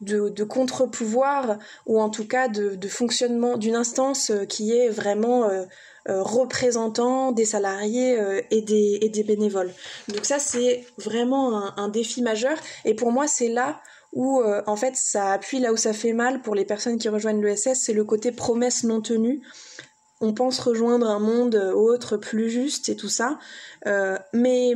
de, 0.00 0.44
contre-pouvoir 0.44 1.58
ou 1.86 2.00
en 2.00 2.10
tout 2.10 2.26
cas 2.26 2.48
de, 2.48 2.88
fonctionnement 2.88 3.56
d'une 3.56 3.76
instance 3.76 4.30
euh, 4.30 4.44
qui 4.44 4.72
est 4.72 4.88
vraiment 4.88 5.44
euh, 5.44 5.64
euh, 6.08 6.22
représentant 6.22 7.32
des 7.32 7.44
salariés 7.44 8.18
et, 8.50 8.62
des, 8.62 8.98
et 9.02 9.08
des 9.08 9.22
bénévoles. 9.22 9.72
Donc 10.08 10.24
ça, 10.24 10.38
c'est 10.38 10.84
vraiment 10.96 11.78
un, 11.78 11.88
défi 11.88 12.22
majeur. 12.22 12.56
Et 12.84 12.94
pour 12.94 13.12
moi, 13.12 13.26
c'est 13.26 13.48
là 13.48 13.80
où 14.12 14.42
en 14.66 14.74
fait 14.74 14.96
ça 14.96 15.32
appuie 15.32 15.60
là 15.60 15.72
où 15.72 15.76
ça 15.76 15.92
fait 15.92 16.12
mal 16.12 16.42
pour 16.42 16.56
les 16.56 16.64
personnes 16.64 16.98
qui 16.98 17.08
rejoignent 17.08 17.44
l'ESS, 17.44 17.74
c'est 17.74 17.92
le 17.92 18.02
côté 18.02 18.32
promesse 18.32 18.82
non 18.82 19.00
tenue. 19.00 19.40
On 20.20 20.34
pense 20.34 20.58
rejoindre 20.58 21.08
un 21.08 21.18
monde 21.18 21.54
autre, 21.74 22.16
plus 22.16 22.50
juste 22.50 22.88
et 22.88 22.96
tout 22.96 23.08
ça, 23.08 23.38
mais 24.32 24.74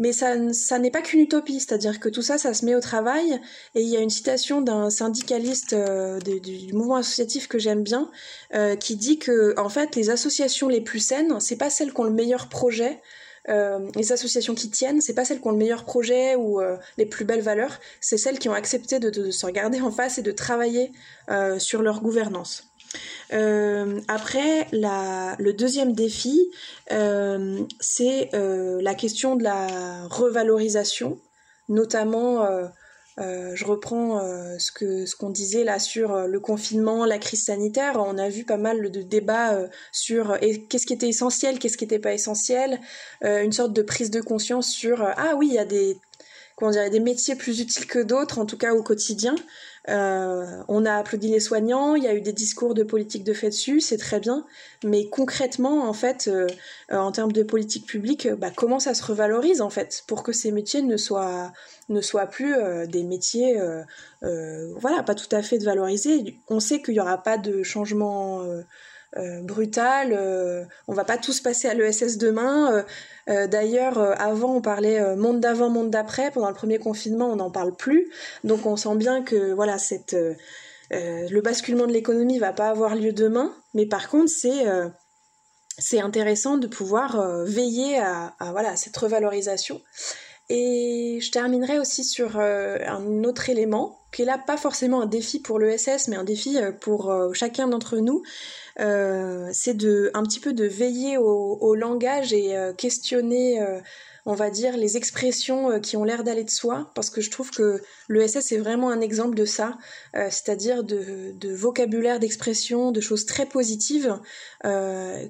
mais 0.00 0.12
ça, 0.12 0.78
n'est 0.78 0.90
pas 0.90 1.02
qu'une 1.02 1.20
utopie, 1.20 1.60
c'est-à-dire 1.60 2.00
que 2.00 2.08
tout 2.08 2.22
ça, 2.22 2.36
ça 2.36 2.52
se 2.52 2.64
met 2.64 2.74
au 2.74 2.80
travail. 2.80 3.40
Et 3.74 3.82
il 3.82 3.88
y 3.88 3.96
a 3.96 4.00
une 4.00 4.10
citation 4.10 4.60
d'un 4.60 4.90
syndicaliste 4.90 5.72
euh, 5.72 6.18
du, 6.18 6.72
mouvement 6.72 6.96
associatif 6.96 7.46
que 7.46 7.58
j'aime 7.58 7.82
bien, 7.84 8.10
euh, 8.54 8.74
qui 8.74 8.96
dit 8.96 9.18
que 9.18 9.54
en 9.58 9.68
fait, 9.68 9.94
les 9.94 10.10
associations 10.10 10.68
les 10.68 10.80
plus 10.80 10.98
saines, 10.98 11.38
c'est 11.38 11.56
pas 11.56 11.70
celles 11.70 11.92
qui 11.92 12.00
ont 12.00 12.04
le 12.04 12.10
meilleur 12.10 12.48
projet. 12.48 13.00
Euh, 13.48 13.88
les 13.94 14.10
associations 14.10 14.54
qui 14.54 14.70
tiennent, 14.70 15.00
c'est 15.00 15.14
pas 15.14 15.24
celles 15.24 15.40
qui 15.40 15.46
ont 15.46 15.52
le 15.52 15.58
meilleur 15.58 15.84
projet 15.84 16.34
ou 16.34 16.60
les 16.96 17.06
plus 17.06 17.24
belles 17.24 17.42
valeurs, 17.42 17.78
c'est 18.00 18.18
celles 18.18 18.38
qui 18.38 18.48
ont 18.48 18.54
accepté 18.54 18.98
de, 18.98 19.30
se 19.30 19.46
regarder 19.46 19.80
en 19.80 19.92
face 19.92 20.18
et 20.18 20.22
de 20.22 20.32
travailler 20.32 20.92
sur 21.58 21.82
leur 21.82 22.00
gouvernance. 22.00 22.73
Euh, 23.32 24.00
après, 24.08 24.68
le 24.72 25.52
deuxième 25.52 25.92
défi, 25.92 26.50
euh, 26.92 27.64
c'est 27.80 28.30
euh, 28.34 28.80
la 28.82 28.94
question 28.94 29.36
de 29.36 29.42
la 29.42 30.06
revalorisation, 30.08 31.18
notamment, 31.68 32.46
je 33.18 33.64
reprends 33.64 34.20
ce 34.58 35.16
qu'on 35.16 35.30
disait 35.30 35.64
là 35.64 35.78
sur 35.78 36.26
le 36.26 36.40
confinement, 36.40 37.04
la 37.04 37.18
crise 37.18 37.44
sanitaire. 37.44 37.94
On 37.96 38.18
a 38.18 38.28
vu 38.28 38.44
pas 38.44 38.58
mal 38.58 38.90
de 38.90 39.02
débats 39.02 39.58
sur 39.92 40.38
qu'est-ce 40.68 40.86
qui 40.86 40.92
était 40.92 41.08
essentiel, 41.08 41.58
qu'est-ce 41.58 41.76
qui 41.76 41.84
n'était 41.84 41.98
pas 41.98 42.12
essentiel, 42.12 42.80
une 43.22 43.52
sorte 43.52 43.72
de 43.72 43.82
prise 43.82 44.10
de 44.10 44.20
conscience 44.20 44.68
sur 44.68 45.02
ah 45.02 45.34
oui, 45.36 45.48
il 45.48 45.54
y 45.54 45.58
a 45.58 45.64
des 45.64 45.96
comment 46.56 46.70
dire, 46.70 46.88
des 46.90 47.00
métiers 47.00 47.34
plus 47.34 47.60
utiles 47.60 47.86
que 47.86 47.98
d'autres, 47.98 48.38
en 48.38 48.46
tout 48.46 48.58
cas 48.58 48.74
au 48.74 48.82
quotidien. 48.82 49.34
Euh, 49.90 50.62
on 50.68 50.86
a 50.86 50.94
applaudi 50.94 51.28
les 51.28 51.40
soignants, 51.40 51.94
il 51.94 52.04
y 52.04 52.08
a 52.08 52.14
eu 52.14 52.22
des 52.22 52.32
discours 52.32 52.72
de 52.72 52.82
politique 52.82 53.22
de 53.22 53.34
fait 53.34 53.50
dessus, 53.50 53.80
c'est 53.80 53.98
très 53.98 54.18
bien. 54.18 54.46
Mais 54.82 55.08
concrètement, 55.08 55.86
en 55.86 55.92
fait, 55.92 56.28
euh, 56.28 56.46
en 56.90 57.12
termes 57.12 57.32
de 57.32 57.42
politique 57.42 57.86
publique, 57.86 58.28
bah, 58.32 58.50
comment 58.54 58.80
ça 58.80 58.94
se 58.94 59.04
revalorise 59.04 59.60
en 59.60 59.70
fait 59.70 60.04
pour 60.06 60.22
que 60.22 60.32
ces 60.32 60.52
métiers 60.52 60.82
ne 60.82 60.96
soient 60.96 61.52
ne 61.90 62.00
soient 62.00 62.26
plus 62.26 62.54
euh, 62.54 62.86
des 62.86 63.04
métiers, 63.04 63.60
voilà, 64.22 65.02
pas 65.02 65.14
tout 65.14 65.34
à 65.36 65.42
fait 65.42 65.58
valorisés. 65.58 66.38
On 66.48 66.60
sait 66.60 66.80
qu'il 66.80 66.94
n'y 66.94 67.00
aura 67.00 67.22
pas 67.22 67.36
de 67.36 67.62
changement 67.62 68.42
euh, 69.16 69.42
brutal. 69.42 70.12
Euh, 70.12 70.64
on 70.88 70.92
va 70.92 71.04
pas 71.04 71.18
tous 71.18 71.40
passer 71.40 71.68
à 71.68 71.74
l'ESS 71.74 72.18
demain. 72.18 72.84
Euh, 73.28 73.46
d'ailleurs, 73.46 73.98
avant 74.20 74.56
on 74.56 74.60
parlait 74.60 75.16
monde 75.16 75.40
d'avant, 75.40 75.70
monde 75.70 75.90
d'après. 75.90 76.30
Pendant 76.30 76.48
le 76.48 76.54
premier 76.54 76.78
confinement, 76.78 77.30
on 77.30 77.36
n'en 77.36 77.50
parle 77.50 77.74
plus. 77.76 78.10
Donc 78.42 78.66
on 78.66 78.76
sent 78.76 78.96
bien 78.96 79.22
que 79.22 79.52
voilà, 79.52 79.76
le 80.90 81.40
basculement 81.40 81.86
de 81.86 81.92
l'économie 81.92 82.38
va 82.38 82.52
pas 82.52 82.68
avoir 82.68 82.96
lieu 82.96 83.12
demain. 83.12 83.54
Mais 83.72 83.86
par 83.86 84.08
contre, 84.08 84.30
c'est 85.78 86.00
intéressant 86.00 86.56
de 86.58 86.66
pouvoir 86.66 87.44
veiller 87.44 87.98
à, 87.98 88.34
à, 88.40 88.52
voilà 88.52 88.76
cette 88.76 88.96
revalorisation. 88.96 89.80
Et 90.50 91.20
je 91.22 91.30
terminerai 91.30 91.78
aussi 91.78 92.04
sur 92.04 92.38
un 92.38 93.24
autre 93.24 93.48
élément 93.48 94.03
qui 94.14 94.22
est 94.22 94.26
là 94.26 94.38
pas 94.38 94.56
forcément 94.56 95.02
un 95.02 95.06
défi 95.06 95.40
pour 95.40 95.58
l'ESS, 95.58 96.08
mais 96.08 96.16
un 96.16 96.24
défi 96.24 96.56
pour 96.80 97.12
chacun 97.34 97.68
d'entre 97.68 97.98
nous. 97.98 98.22
Euh, 98.80 99.50
c'est 99.52 99.74
de 99.74 100.10
un 100.14 100.24
petit 100.24 100.40
peu 100.40 100.52
de 100.52 100.64
veiller 100.64 101.16
au, 101.16 101.74
langage 101.76 102.32
et 102.32 102.56
euh, 102.56 102.72
questionner 102.72 103.62
euh, 103.62 103.80
on 104.26 104.34
va 104.34 104.50
dire 104.50 104.76
les 104.76 104.96
expressions 104.96 105.80
qui 105.80 105.96
ont 105.96 106.04
l'air 106.04 106.24
d'aller 106.24 106.44
de 106.44 106.50
soi 106.50 106.90
parce 106.94 107.10
que 107.10 107.20
je 107.20 107.30
trouve 107.30 107.50
que 107.50 107.82
l'ESS 108.08 108.52
est 108.52 108.58
vraiment 108.58 108.90
un 108.90 109.00
exemple 109.00 109.36
de 109.36 109.44
ça 109.44 109.76
c'est-à-dire 110.14 110.82
de, 110.82 111.54
vocabulaire 111.54 112.20
d'expression 112.20 112.90
de 112.90 113.02
choses 113.02 113.26
très 113.26 113.44
positives 113.44 114.18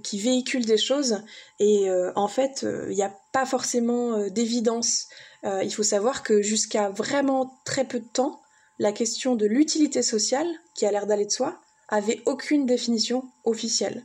qui 0.05 0.19
véhiculent 0.21 0.67
des 0.67 0.79
choses 0.79 1.23
et 1.59 1.89
en 2.15 2.29
fait 2.29 2.65
il 2.89 2.95
n'y 2.95 3.03
a 3.03 3.13
pas 3.33 3.47
forcément 3.47 4.29
d'évidence 4.29 5.09
il 5.43 5.75
faut 5.75 5.83
savoir 5.83 6.23
que 6.23 6.41
jusqu'à 6.41 6.91
vraiment 6.91 7.59
très 7.65 7.85
peu 7.85 7.99
de 7.99 8.07
temps 8.07 8.44
la 8.79 8.93
question 8.93 9.37
de 9.37 9.47
l'utilité 9.47 10.03
sociale 10.03 10.47
qui 10.75 10.87
a 10.87 10.91
l'air 10.91 11.07
d'aller 11.07 11.27
de 11.27 11.31
soi 11.31 11.61
avait 11.89 12.23
aucune 12.27 12.67
définition 12.67 13.25
officielle. 13.45 14.05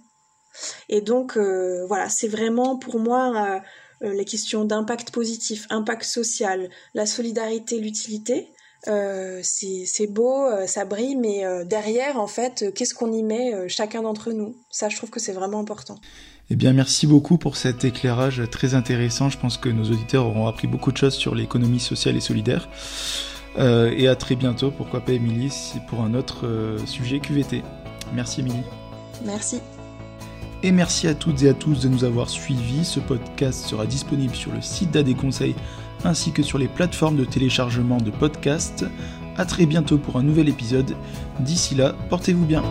Et 0.90 1.02
donc 1.02 1.38
euh, 1.38 1.86
voilà, 1.88 2.10
c'est 2.10 2.28
vraiment 2.28 2.78
pour 2.78 3.00
moi 3.00 3.62
euh, 4.02 4.08
euh, 4.08 4.14
les 4.14 4.26
questions 4.26 4.66
d'impact 4.66 5.12
positif, 5.12 5.66
impact 5.70 6.04
social, 6.04 6.70
la 6.94 7.06
solidarité, 7.06 7.80
l'utilité. 7.80 8.52
c'est 8.86 10.08
beau, 10.10 10.48
ça 10.66 10.86
brille, 10.86 11.18
mais 11.18 11.44
derrière, 11.66 12.18
en 12.18 12.28
fait, 12.28 12.74
qu'est-ce 12.74 12.94
qu'on 12.94 13.12
y 13.12 13.24
met 13.24 13.68
chacun 13.68 14.04
d'entre 14.04 14.32
nous? 14.32 14.56
Ça, 14.72 14.88
je 14.88 14.96
trouve 14.96 15.10
que 15.10 15.20
c'est 15.20 15.34
vraiment 15.34 15.60
important. 15.60 16.00
Eh 16.50 16.56
bien, 16.56 16.72
merci 16.72 17.06
beaucoup 17.06 17.38
pour 17.38 17.58
cet 17.58 17.84
éclairage 17.84 18.42
très 18.50 18.74
intéressant. 18.74 19.30
Je 19.30 19.38
pense 19.38 19.58
que 19.58 19.68
nos 19.68 19.84
auditeurs 19.84 20.26
auront 20.26 20.48
appris 20.48 20.68
beaucoup 20.68 20.94
de 20.94 20.98
choses 20.98 21.14
sur 21.14 21.36
l'économie 21.36 21.82
sociale 21.82 22.16
et 22.16 22.22
solidaire. 22.22 22.70
Euh, 23.58 23.92
et 23.96 24.08
à 24.08 24.16
très 24.16 24.36
bientôt, 24.36 24.72
pourquoi 24.72 25.02
pas 25.02 25.14
Émilie, 25.14 25.52
pour 25.88 26.02
un 26.02 26.14
autre 26.14 26.46
euh, 26.46 26.78
sujet 26.86 27.20
QVT. 27.20 27.64
Merci 28.14 28.42
Émilie. 28.42 28.64
Merci. 29.26 29.62
Et 30.62 30.72
merci 30.72 31.08
à 31.08 31.14
toutes 31.14 31.44
et 31.44 31.50
à 31.50 31.54
tous 31.54 31.82
de 31.82 31.88
nous 31.88 32.04
avoir 32.04 32.30
suivis. 32.30 32.86
Ce 32.86 33.00
podcast 33.00 33.66
sera 33.66 33.86
disponible 33.86 34.36
sur 34.36 34.52
le 34.52 34.62
site 34.62 34.92
d'AD 34.92 35.16
Conseil 35.16 35.56
ainsi 36.06 36.32
que 36.32 36.44
sur 36.44 36.58
les 36.58 36.68
plateformes 36.68 37.18
de 37.18 37.26
téléchargement 37.26 37.98
de 37.98 38.12
podcasts. 38.12 38.86
A 39.38 39.46
très 39.46 39.66
bientôt 39.66 39.98
pour 39.98 40.18
un 40.18 40.24
nouvel 40.24 40.50
épisode. 40.50 40.96
D'ici 41.40 41.76
là, 41.76 41.96
portez-vous 42.10 42.46
bien. 42.46 42.64